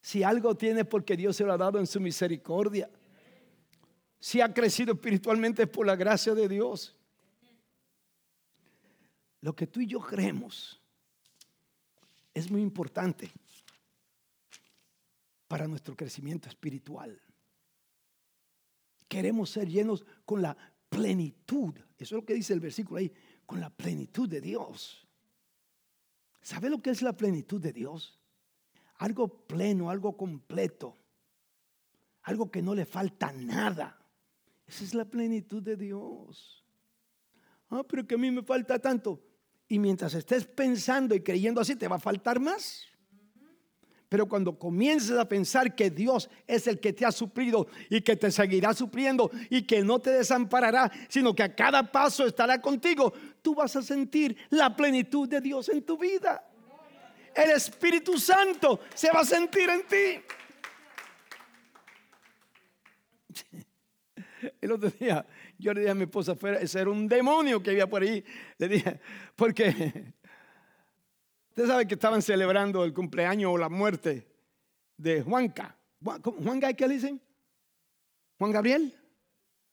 Si 0.00 0.22
algo 0.22 0.54
tiene 0.54 0.84
porque 0.84 1.16
Dios 1.16 1.36
se 1.36 1.44
lo 1.44 1.52
ha 1.52 1.58
dado 1.58 1.78
en 1.78 1.86
su 1.86 2.00
misericordia. 2.00 2.90
Si 4.18 4.40
ha 4.40 4.52
crecido 4.52 4.94
espiritualmente 4.94 5.64
es 5.64 5.68
por 5.68 5.86
la 5.86 5.96
gracia 5.96 6.34
de 6.34 6.48
Dios. 6.48 6.96
Lo 9.40 9.54
que 9.54 9.66
tú 9.66 9.80
y 9.80 9.86
yo 9.86 10.00
creemos 10.00 10.80
es 12.32 12.50
muy 12.50 12.62
importante 12.62 13.30
para 15.52 15.68
nuestro 15.68 15.94
crecimiento 15.94 16.48
espiritual. 16.48 17.20
Queremos 19.06 19.50
ser 19.50 19.68
llenos 19.68 20.02
con 20.24 20.40
la 20.40 20.56
plenitud. 20.88 21.74
Eso 21.98 22.16
es 22.16 22.22
lo 22.22 22.24
que 22.24 22.32
dice 22.32 22.54
el 22.54 22.60
versículo 22.60 23.00
ahí, 23.00 23.12
con 23.44 23.60
la 23.60 23.68
plenitud 23.68 24.26
de 24.26 24.40
Dios. 24.40 25.06
¿Sabe 26.40 26.70
lo 26.70 26.80
que 26.80 26.88
es 26.88 27.02
la 27.02 27.12
plenitud 27.12 27.60
de 27.60 27.74
Dios? 27.74 28.18
algo 28.96 29.46
pleno, 29.46 29.90
algo 29.90 30.16
completo, 30.16 30.96
algo 32.22 32.50
que 32.50 32.62
no 32.62 32.74
le 32.74 32.86
falta 32.86 33.30
nada. 33.32 34.00
Esa 34.66 34.84
es 34.84 34.94
la 34.94 35.04
plenitud 35.04 35.62
de 35.62 35.76
Dios. 35.76 36.64
Ah, 37.68 37.84
pero 37.86 38.06
que 38.06 38.14
a 38.14 38.18
mí 38.18 38.30
me 38.30 38.42
falta 38.42 38.78
tanto. 38.78 39.22
Y 39.68 39.78
mientras 39.78 40.14
estés 40.14 40.46
pensando 40.46 41.14
y 41.14 41.20
creyendo 41.22 41.60
así, 41.60 41.76
te 41.76 41.88
va 41.88 41.96
a 41.96 42.00
faltar 42.00 42.40
más. 42.40 42.86
Pero 44.12 44.26
cuando 44.26 44.58
comiences 44.58 45.16
a 45.16 45.26
pensar 45.26 45.74
que 45.74 45.88
Dios 45.88 46.28
es 46.46 46.66
el 46.66 46.78
que 46.80 46.92
te 46.92 47.06
ha 47.06 47.10
suplido 47.10 47.66
y 47.88 48.02
que 48.02 48.14
te 48.14 48.30
seguirá 48.30 48.74
supliendo 48.74 49.30
y 49.48 49.62
que 49.62 49.82
no 49.82 50.00
te 50.00 50.10
desamparará, 50.10 50.92
sino 51.08 51.34
que 51.34 51.42
a 51.42 51.54
cada 51.54 51.90
paso 51.90 52.26
estará 52.26 52.60
contigo, 52.60 53.10
tú 53.40 53.54
vas 53.54 53.74
a 53.74 53.80
sentir 53.80 54.36
la 54.50 54.76
plenitud 54.76 55.26
de 55.26 55.40
Dios 55.40 55.70
en 55.70 55.80
tu 55.82 55.96
vida 55.96 56.44
el 57.34 57.52
Espíritu 57.52 58.18
Santo 58.18 58.80
se 58.94 59.10
va 59.10 59.20
a 59.20 59.24
sentir 59.24 59.70
en 59.70 59.82
ti. 59.86 60.20
El 64.60 64.72
otro 64.72 64.90
día, 64.90 65.24
yo 65.56 65.72
le 65.72 65.80
dije 65.80 65.92
a 65.92 65.94
mi 65.94 66.02
esposa, 66.02 66.36
ese 66.60 66.80
era 66.80 66.90
un 66.90 67.08
demonio 67.08 67.62
que 67.62 67.70
había 67.70 67.88
por 67.88 68.02
ahí. 68.02 68.22
Le 68.58 68.68
dije, 68.68 69.00
porque 69.36 70.12
usted 71.52 71.66
sabe 71.66 71.86
que 71.86 71.94
estaban 71.94 72.22
celebrando 72.22 72.82
el 72.82 72.94
cumpleaños 72.94 73.52
o 73.52 73.58
la 73.58 73.68
muerte 73.68 74.26
de 74.96 75.20
Juanca. 75.20 75.76
¿Juanca 76.02 76.72
qué 76.72 76.88
le 76.88 76.94
dicen? 76.94 77.20
¿Juan 78.38 78.52
Gabriel? 78.52 78.98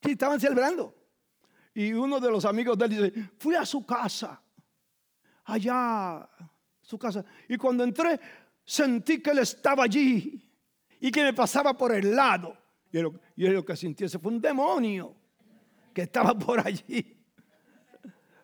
Sí, 0.03 0.11
estaban 0.11 0.41
celebrando. 0.41 0.93
Y 1.73 1.93
uno 1.93 2.19
de 2.19 2.29
los 2.31 2.43
amigos 2.43 2.77
de 2.77 2.85
él 2.85 2.91
dice, 2.91 3.29
fui 3.37 3.55
a 3.55 3.65
su 3.65 3.85
casa, 3.85 4.41
allá, 5.45 6.29
su 6.81 6.99
casa. 6.99 7.23
Y 7.47 7.55
cuando 7.55 7.85
entré, 7.85 8.19
sentí 8.65 9.21
que 9.21 9.31
él 9.31 9.39
estaba 9.39 9.85
allí 9.85 10.51
y 10.99 11.09
que 11.09 11.23
me 11.23 11.33
pasaba 11.33 11.77
por 11.77 11.95
el 11.95 12.13
lado. 12.13 12.57
Y 12.91 12.97
él, 12.97 13.53
lo 13.53 13.63
que 13.63 13.77
sintió 13.77 14.05
ese 14.05 14.19
fue 14.19 14.33
un 14.33 14.41
demonio 14.41 15.15
que 15.93 16.01
estaba 16.01 16.37
por 16.37 16.59
allí. 16.59 17.18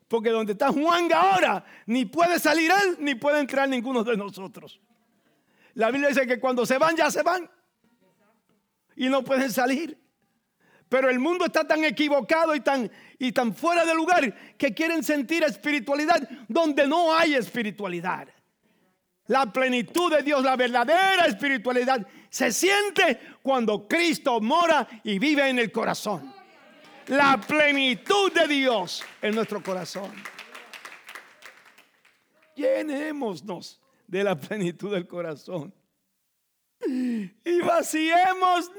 Porque 0.08 0.30
donde 0.30 0.54
está 0.54 0.72
Juan 0.72 1.12
ahora, 1.14 1.66
ni 1.88 2.06
puede 2.06 2.40
salir 2.40 2.72
él, 2.72 2.98
ni 3.00 3.16
puede 3.16 3.40
entrar 3.40 3.68
ninguno 3.68 4.04
de 4.04 4.16
nosotros. 4.16 4.80
La 5.74 5.90
Biblia 5.92 6.10
dice 6.10 6.28
que 6.28 6.40
cuando 6.40 6.66
se 6.66 6.78
van, 6.78 6.96
ya 6.96 7.10
se 7.10 7.24
van. 7.24 7.50
Y 8.96 9.10
no 9.10 9.24
pueden 9.24 9.52
salir. 9.52 10.00
Pero 10.88 11.10
el 11.10 11.20
mundo 11.20 11.46
está 11.46 11.68
tan 11.68 11.84
equivocado 11.84 12.56
y 12.56 12.60
tan, 12.60 12.90
y 13.18 13.32
tan 13.32 13.56
fuera 13.56 13.84
de 13.84 13.96
lugar 13.96 14.56
que 14.58 14.74
quieren 14.74 15.04
sentir 15.04 15.44
espiritualidad 15.44 16.28
donde 16.48 16.88
no 16.88 17.14
hay 17.14 17.34
espiritualidad. 17.34 18.28
La 19.28 19.52
plenitud 19.52 20.16
de 20.16 20.22
Dios, 20.22 20.44
la 20.44 20.56
verdadera 20.56 21.26
espiritualidad, 21.26 22.06
se 22.30 22.52
siente 22.52 23.20
cuando 23.42 23.88
Cristo 23.88 24.40
mora 24.40 24.88
y 25.04 25.18
vive 25.18 25.50
en 25.50 25.58
el 25.58 25.72
corazón. 25.72 26.35
La 27.08 27.40
plenitud 27.40 28.32
de 28.32 28.48
Dios 28.48 29.04
en 29.22 29.36
nuestro 29.36 29.62
corazón. 29.62 30.12
Llenémonos 32.56 33.80
de 34.08 34.24
la 34.24 34.36
plenitud 34.36 34.92
del 34.92 35.08
corazón. 35.08 35.74
Y 36.88 37.62
vaciémonos 37.62 38.72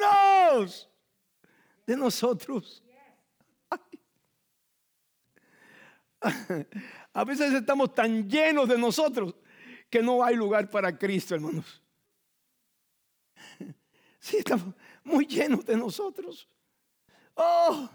de 1.87 1.97
nosotros. 1.97 2.83
A 7.13 7.25
veces 7.25 7.53
estamos 7.53 7.95
tan 7.95 8.29
llenos 8.29 8.69
de 8.69 8.77
nosotros 8.77 9.35
que 9.89 10.03
no 10.03 10.25
hay 10.25 10.35
lugar 10.35 10.69
para 10.69 10.97
Cristo, 10.99 11.35
hermanos. 11.35 11.83
Sí, 14.19 14.39
estamos 14.39 14.75
muy 15.05 15.25
llenos 15.27 15.65
de 15.65 15.77
nosotros. 15.77 16.49
Oh, 17.35 17.89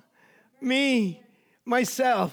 me, 0.61 1.21
myself, 1.65 2.31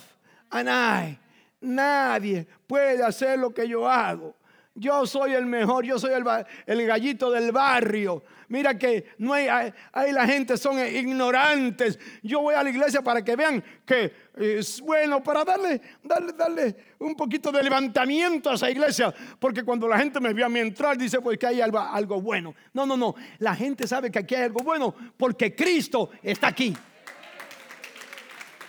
and 0.50 0.68
I. 0.68 1.18
Nadie 1.60 2.46
puede 2.66 3.02
hacer 3.02 3.38
lo 3.38 3.50
que 3.50 3.66
yo 3.66 3.88
hago. 3.88 4.36
Yo 4.78 5.04
soy 5.06 5.32
el 5.34 5.44
mejor, 5.44 5.84
yo 5.84 5.98
soy 5.98 6.12
el, 6.12 6.86
gallito 6.86 7.32
del 7.32 7.50
barrio. 7.50 8.22
Mira 8.46 8.78
que 8.78 9.06
no 9.18 9.32
hay, 9.32 9.48
hay, 9.92 10.12
la 10.12 10.24
gente 10.24 10.56
son 10.56 10.78
ignorantes. 10.78 11.98
Yo 12.22 12.42
voy 12.42 12.54
a 12.54 12.62
la 12.62 12.70
iglesia 12.70 13.02
para 13.02 13.24
que 13.24 13.34
vean 13.34 13.62
que 13.84 14.12
es 14.36 14.80
bueno, 14.80 15.20
para 15.20 15.44
darle, 15.44 15.80
darle, 16.00 16.32
darle 16.32 16.76
un 17.00 17.16
poquito 17.16 17.50
de 17.50 17.60
levantamiento 17.60 18.50
a 18.50 18.54
esa 18.54 18.70
iglesia. 18.70 19.12
Porque 19.40 19.64
cuando 19.64 19.88
la 19.88 19.98
gente 19.98 20.20
me 20.20 20.32
ve 20.32 20.44
a 20.44 20.48
mí 20.48 20.60
entrar, 20.60 20.96
dice 20.96 21.20
pues 21.20 21.38
que 21.38 21.48
hay 21.48 21.60
algo, 21.60 21.80
algo 21.80 22.20
bueno. 22.22 22.54
No, 22.72 22.86
no, 22.86 22.96
no. 22.96 23.16
La 23.40 23.56
gente 23.56 23.84
sabe 23.88 24.12
que 24.12 24.20
aquí 24.20 24.36
hay 24.36 24.44
algo 24.44 24.60
bueno 24.60 24.94
porque 25.16 25.56
Cristo 25.56 26.10
está 26.22 26.46
aquí. 26.48 26.76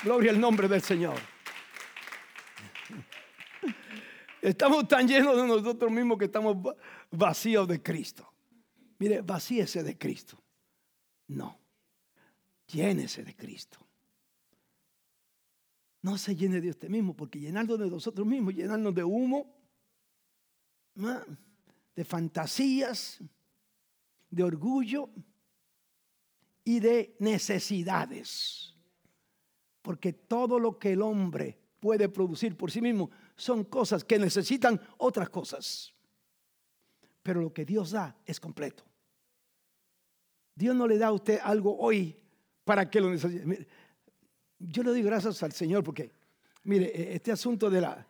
Gloria 0.04 0.32
al 0.32 0.40
nombre 0.40 0.68
del 0.68 0.82
Señor. 0.82 1.18
Estamos 4.42 4.88
tan 4.88 5.06
llenos 5.06 5.36
de 5.36 5.46
nosotros 5.46 5.92
mismos 5.92 6.18
que 6.18 6.26
estamos 6.26 6.74
vacíos 7.12 7.68
de 7.68 7.82
Cristo. 7.82 8.32
Mire, 8.98 9.22
vacíese 9.22 9.84
de 9.84 9.98
Cristo. 9.98 10.42
No, 11.28 11.60
llénese 12.68 13.24
de 13.24 13.36
Cristo. 13.36 13.78
No 16.02 16.18
se 16.18 16.34
llene 16.34 16.62
de 16.62 16.70
usted 16.70 16.88
mismo, 16.88 17.14
porque 17.14 17.40
llenarnos 17.40 17.78
de 17.78 17.90
nosotros 17.90 18.26
mismos, 18.26 18.54
llenarnos 18.54 18.96
de 18.96 19.04
humo, 19.04 19.54
de 21.94 22.06
fantasías, 22.06 23.20
de 24.30 24.44
orgullo 24.44 25.10
y 26.64 26.80
de 26.80 27.18
necesidades. 27.20 28.79
Porque 29.82 30.14
todo 30.14 30.60
lo 30.60 30.78
que 30.78 30.94
el 30.94 31.02
hombre 31.02 31.58
puede 31.80 32.10
producir 32.10 32.56
por 32.58 32.72
sí 32.72 32.82
mismo 32.82 33.10
son 33.36 33.64
cosas 33.64 34.04
que 34.04 34.20
necesitan 34.20 34.80
otras 34.98 35.30
cosas. 35.30 35.94
Pero 37.24 37.42
lo 37.42 37.54
que 37.54 37.66
Dios 37.66 37.92
da 37.92 38.16
es 38.26 38.40
completo. 38.40 38.84
Dios 40.56 40.76
no 40.76 40.88
le 40.88 40.98
da 40.98 41.08
a 41.08 41.14
usted 41.14 41.40
algo 41.42 41.78
hoy 41.78 42.18
para 42.66 42.90
que 42.90 43.00
lo 43.00 43.10
necesite. 43.10 43.68
Yo 44.60 44.84
le 44.84 44.90
doy 44.90 45.02
gracias 45.02 45.42
al 45.42 45.54
Señor 45.54 45.84
porque, 45.84 46.12
mire, 46.64 46.88
e, 46.88 47.16
este 47.16 47.32
asunto 47.32 47.70
de 47.70 47.82
la, 47.82 48.06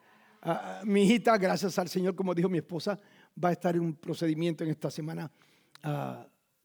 mi 0.83 1.03
hijita, 1.03 1.37
gracias 1.37 1.77
al 1.77 1.89
Señor, 1.89 2.15
como 2.15 2.33
dijo 2.33 2.49
mi 2.49 2.57
esposa, 2.57 2.99
va 3.41 3.49
a 3.49 3.51
estar 3.51 3.75
en 3.75 3.81
un 3.81 3.93
procedimiento 3.93 4.63
en 4.63 4.71
esta 4.71 4.89
semana 4.89 5.31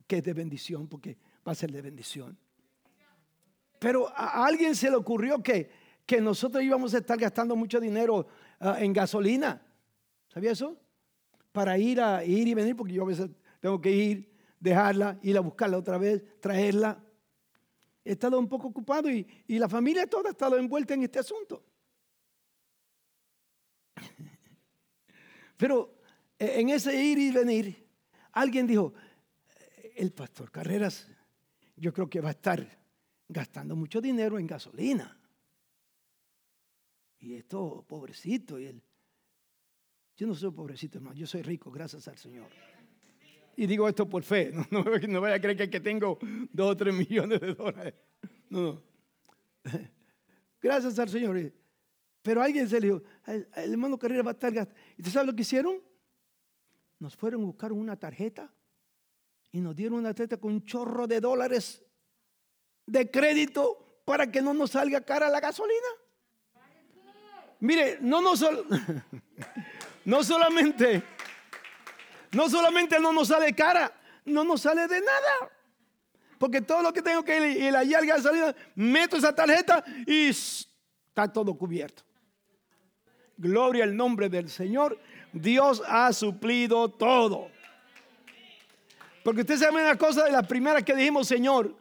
que 0.06 0.18
es 0.18 0.24
de 0.24 0.32
bendición, 0.32 0.88
porque 0.88 1.18
va 1.46 1.52
a 1.52 1.54
ser 1.54 1.70
de 1.70 1.82
bendición. 1.82 2.38
Pero 3.78 4.08
a 4.08 4.46
alguien 4.46 4.74
se 4.74 4.90
le 4.90 4.96
ocurrió 4.96 5.42
que, 5.42 5.70
que 6.06 6.20
nosotros 6.20 6.62
íbamos 6.62 6.94
a 6.94 6.98
estar 6.98 7.18
gastando 7.18 7.56
mucho 7.56 7.80
dinero 7.80 8.26
Ah, 8.60 8.78
en 8.80 8.94
gasolina. 8.94 9.60
¿Sabía 10.28 10.52
eso? 10.52 10.80
Para 11.52 11.76
ir 11.78 12.00
a 12.00 12.24
ir 12.24 12.48
y 12.48 12.54
venir, 12.54 12.74
porque 12.74 12.94
yo 12.94 13.02
a 13.02 13.06
veces 13.06 13.28
tengo 13.60 13.78
que 13.80 13.90
ir, 13.90 14.32
dejarla, 14.58 15.18
ir 15.22 15.37
a 15.37 15.40
buscarla 15.40 15.76
otra 15.76 15.98
vez, 15.98 16.40
traerla. 16.40 17.04
He 18.04 18.12
estado 18.12 18.38
un 18.38 18.48
poco 18.48 18.68
ocupado 18.68 19.10
y, 19.10 19.26
y 19.46 19.58
la 19.58 19.68
familia 19.68 20.06
toda 20.06 20.30
ha 20.30 20.32
estado 20.32 20.56
envuelta 20.56 20.94
en 20.94 21.02
este 21.02 21.18
asunto. 21.18 21.62
Pero 25.58 25.98
eh, 26.38 26.54
en 26.56 26.70
ese 26.70 26.94
ir 26.94 27.18
y 27.18 27.30
venir, 27.30 27.87
alguien 28.32 28.66
dijo, 28.66 28.94
el 29.94 30.12
pastor 30.12 30.50
Carreras, 30.50 31.06
yo 31.76 31.92
creo 31.92 32.08
que 32.08 32.22
va 32.22 32.30
a 32.30 32.32
estar 32.32 32.66
gastando 33.28 33.76
mucho 33.76 34.00
dinero 34.00 34.38
en 34.38 34.46
gasolina. 34.46 35.18
Y 37.18 37.34
esto, 37.34 37.84
pobrecito. 37.88 38.58
Y 38.58 38.66
él, 38.66 38.82
yo 40.16 40.26
no 40.26 40.34
soy 40.34 40.50
pobrecito, 40.50 40.98
hermano, 40.98 41.16
yo 41.16 41.26
soy 41.26 41.42
rico, 41.42 41.70
gracias 41.70 42.06
al 42.08 42.18
Señor. 42.18 42.48
Y 43.56 43.66
digo 43.66 43.88
esto 43.88 44.08
por 44.08 44.22
fe, 44.22 44.52
no, 44.70 44.84
no, 44.84 45.20
vaya 45.20 45.37
a 45.37 45.40
creer 45.40 45.56
que, 45.56 45.70
que, 45.70 45.80
tengo 45.80 46.18
dos 46.52 46.72
o 46.72 46.76
tres 46.76 46.94
millones 46.94 47.40
de 47.40 47.54
dólares. 47.54 47.94
No, 48.50 48.62
no. 48.62 48.82
Gracias 50.62 50.98
al 50.98 51.08
Señor. 51.08 51.52
Pero 52.22 52.42
alguien 52.42 52.68
se 52.68 52.80
le 52.80 52.87
dijo, 52.87 53.02
el, 53.26 53.46
hermano 53.54 53.98
Carrera 53.98 54.22
va 54.22 54.30
a 54.30 54.32
estar 54.32 54.52
gastando. 54.52 54.80
¿Y 54.96 55.02
tú 55.02 55.10
sabes 55.10 55.26
lo 55.26 55.34
que 55.34 55.42
hicieron? 55.42 55.82
Nos 56.98 57.14
fueron 57.16 57.42
a 57.42 57.44
buscar 57.44 57.72
una 57.72 57.96
tarjeta 57.96 58.50
y 59.52 59.60
nos 59.60 59.76
dieron 59.76 59.98
una 59.98 60.14
tarjeta 60.14 60.38
con 60.38 60.52
un 60.52 60.64
chorro 60.64 61.06
de 61.06 61.20
dólares 61.20 61.84
de 62.86 63.10
crédito 63.10 64.00
para 64.04 64.30
que 64.30 64.42
no 64.42 64.54
nos 64.54 64.72
salga 64.72 65.00
cara 65.00 65.28
la 65.28 65.40
gasolina. 65.40 65.88
Mire, 67.60 67.98
no, 68.00 68.20
no, 68.20 68.32
no 70.04 70.24
solamente, 70.24 71.02
no 72.32 72.48
solamente 72.48 72.98
no 73.00 73.12
nos 73.12 73.28
sale 73.28 73.54
cara, 73.54 73.92
no 74.24 74.44
nos 74.44 74.62
sale 74.62 74.86
de 74.86 75.00
nada. 75.00 75.50
Porque 76.38 76.60
todo 76.60 76.82
lo 76.82 76.92
que 76.92 77.00
tengo 77.00 77.24
que 77.24 77.36
ir, 77.36 77.62
ir 77.62 77.76
allá 77.76 77.98
al 77.98 78.22
salida, 78.22 78.54
meto 78.74 79.16
esa 79.16 79.34
tarjeta 79.34 79.82
y 80.06 80.28
está 80.28 81.32
todo 81.32 81.54
cubierto. 81.54 82.02
Gloria 83.36 83.84
al 83.84 83.96
nombre 83.96 84.28
del 84.28 84.50
Señor. 84.50 84.98
Dios 85.32 85.82
ha 85.86 86.12
suplido 86.12 86.90
todo. 86.90 87.50
Porque 89.22 89.40
usted 89.40 89.56
sabe 89.56 89.82
una 89.82 89.96
cosa 89.96 90.24
de 90.24 90.32
la 90.32 90.42
primera 90.42 90.82
que 90.82 90.94
dijimos, 90.94 91.26
Señor, 91.26 91.74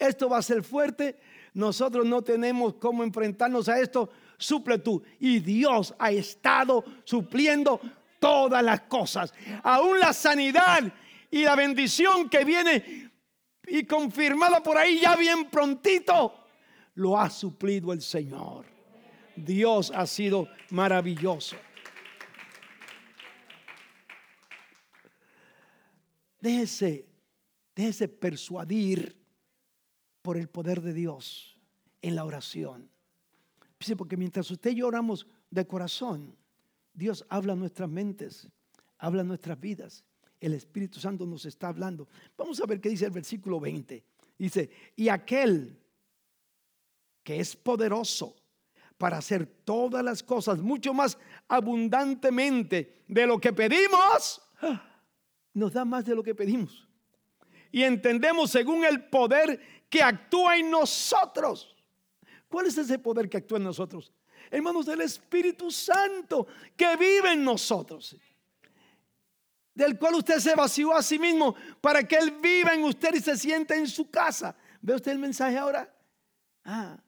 esto 0.00 0.28
va 0.28 0.38
a 0.38 0.42
ser 0.42 0.64
fuerte. 0.64 1.20
Nosotros 1.54 2.06
no 2.06 2.22
tenemos 2.22 2.74
cómo 2.74 3.04
enfrentarnos 3.04 3.68
a 3.68 3.78
esto 3.78 4.10
suple 4.38 4.78
tú. 4.78 5.02
Y 5.20 5.40
Dios 5.40 5.94
ha 5.98 6.10
estado 6.10 6.84
supliendo 7.04 7.80
todas 8.18 8.64
las 8.64 8.82
cosas. 8.82 9.32
Aún 9.62 10.00
la 10.00 10.12
sanidad 10.12 10.92
y 11.30 11.42
la 11.42 11.54
bendición 11.54 12.28
que 12.28 12.44
viene 12.44 13.10
y 13.66 13.84
confirmada 13.84 14.62
por 14.62 14.76
ahí 14.76 15.00
ya 15.00 15.14
bien 15.16 15.48
prontito, 15.48 16.34
lo 16.94 17.18
ha 17.18 17.30
suplido 17.30 17.92
el 17.92 18.02
Señor. 18.02 18.64
Dios 19.36 19.92
ha 19.94 20.06
sido 20.06 20.48
maravilloso. 20.70 21.56
Déjese, 26.40 27.06
déjese 27.76 28.08
persuadir 28.08 29.19
por 30.22 30.36
el 30.36 30.48
poder 30.48 30.80
de 30.80 30.92
Dios 30.92 31.56
en 32.02 32.14
la 32.14 32.24
oración. 32.24 32.90
Porque 33.96 34.16
mientras 34.16 34.50
usted 34.50 34.72
y 34.72 34.76
yo 34.76 34.88
oramos 34.88 35.26
de 35.50 35.66
corazón, 35.66 36.36
Dios 36.92 37.24
habla 37.28 37.54
nuestras 37.54 37.88
mentes, 37.88 38.48
habla 38.98 39.24
nuestras 39.24 39.58
vidas. 39.58 40.04
El 40.40 40.54
Espíritu 40.54 41.00
Santo 41.00 41.26
nos 41.26 41.44
está 41.46 41.68
hablando. 41.68 42.08
Vamos 42.36 42.60
a 42.60 42.66
ver 42.66 42.80
qué 42.80 42.88
dice 42.88 43.06
el 43.06 43.10
versículo 43.10 43.60
20. 43.60 44.04
Dice, 44.38 44.70
y 44.96 45.08
aquel 45.08 45.78
que 47.22 47.40
es 47.40 47.56
poderoso 47.56 48.36
para 48.98 49.18
hacer 49.18 49.46
todas 49.46 50.04
las 50.04 50.22
cosas 50.22 50.58
mucho 50.58 50.92
más 50.92 51.16
abundantemente 51.48 53.02
de 53.08 53.26
lo 53.26 53.38
que 53.38 53.52
pedimos, 53.52 54.42
nos 55.54 55.72
da 55.72 55.84
más 55.84 56.04
de 56.04 56.14
lo 56.14 56.22
que 56.22 56.34
pedimos. 56.34 56.86
Y 57.72 57.82
entendemos 57.82 58.50
según 58.50 58.84
el 58.84 59.04
poder 59.04 59.60
que 59.90 60.02
actúa 60.02 60.56
en 60.56 60.70
nosotros. 60.70 61.76
¿Cuál 62.48 62.66
es 62.66 62.78
ese 62.78 62.98
poder 62.98 63.28
que 63.28 63.36
actúa 63.36 63.58
en 63.58 63.64
nosotros? 63.64 64.12
Hermanos, 64.50 64.86
del 64.86 65.02
Espíritu 65.02 65.70
Santo 65.70 66.46
que 66.76 66.96
vive 66.96 67.32
en 67.32 67.44
nosotros. 67.44 68.16
Del 69.74 69.98
cual 69.98 70.14
usted 70.14 70.38
se 70.38 70.54
vació 70.54 70.94
a 70.94 71.02
sí 71.02 71.18
mismo 71.18 71.54
para 71.80 72.02
que 72.02 72.16
Él 72.16 72.32
viva 72.40 72.72
en 72.74 72.84
usted 72.84 73.14
y 73.14 73.20
se 73.20 73.36
sienta 73.36 73.76
en 73.76 73.86
su 73.86 74.10
casa. 74.10 74.56
¿Ve 74.80 74.94
usted 74.94 75.12
el 75.12 75.18
mensaje 75.18 75.58
ahora? 75.58 75.92
Ah, 76.64 76.98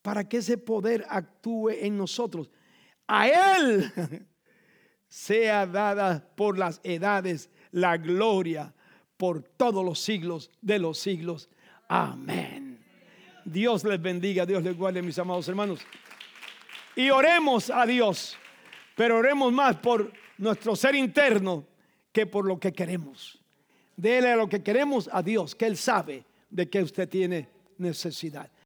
para 0.00 0.28
que 0.28 0.38
ese 0.38 0.58
poder 0.58 1.04
actúe 1.08 1.70
en 1.70 1.96
nosotros. 1.96 2.50
A 3.06 3.28
Él 3.28 3.92
sea 5.08 5.66
dada 5.66 6.26
por 6.34 6.58
las 6.58 6.80
edades 6.82 7.50
la 7.70 7.96
gloria 7.96 8.74
por 9.16 9.42
todos 9.42 9.84
los 9.84 10.00
siglos 10.00 10.50
de 10.60 10.78
los 10.78 10.98
siglos. 10.98 11.48
Amén. 11.94 12.78
Dios 13.44 13.84
les 13.84 14.00
bendiga, 14.00 14.46
Dios 14.46 14.62
les 14.62 14.74
guarde, 14.74 15.02
mis 15.02 15.18
amados 15.18 15.46
hermanos. 15.46 15.80
Y 16.96 17.10
oremos 17.10 17.68
a 17.68 17.84
Dios, 17.84 18.38
pero 18.96 19.18
oremos 19.18 19.52
más 19.52 19.76
por 19.76 20.10
nuestro 20.38 20.74
ser 20.74 20.94
interno 20.94 21.66
que 22.10 22.24
por 22.24 22.46
lo 22.46 22.58
que 22.58 22.72
queremos. 22.72 23.38
Dele 23.94 24.34
lo 24.36 24.48
que 24.48 24.62
queremos 24.62 25.10
a 25.12 25.22
Dios, 25.22 25.54
que 25.54 25.66
Él 25.66 25.76
sabe 25.76 26.24
de 26.48 26.70
que 26.70 26.82
usted 26.82 27.06
tiene 27.10 27.50
necesidad. 27.76 28.50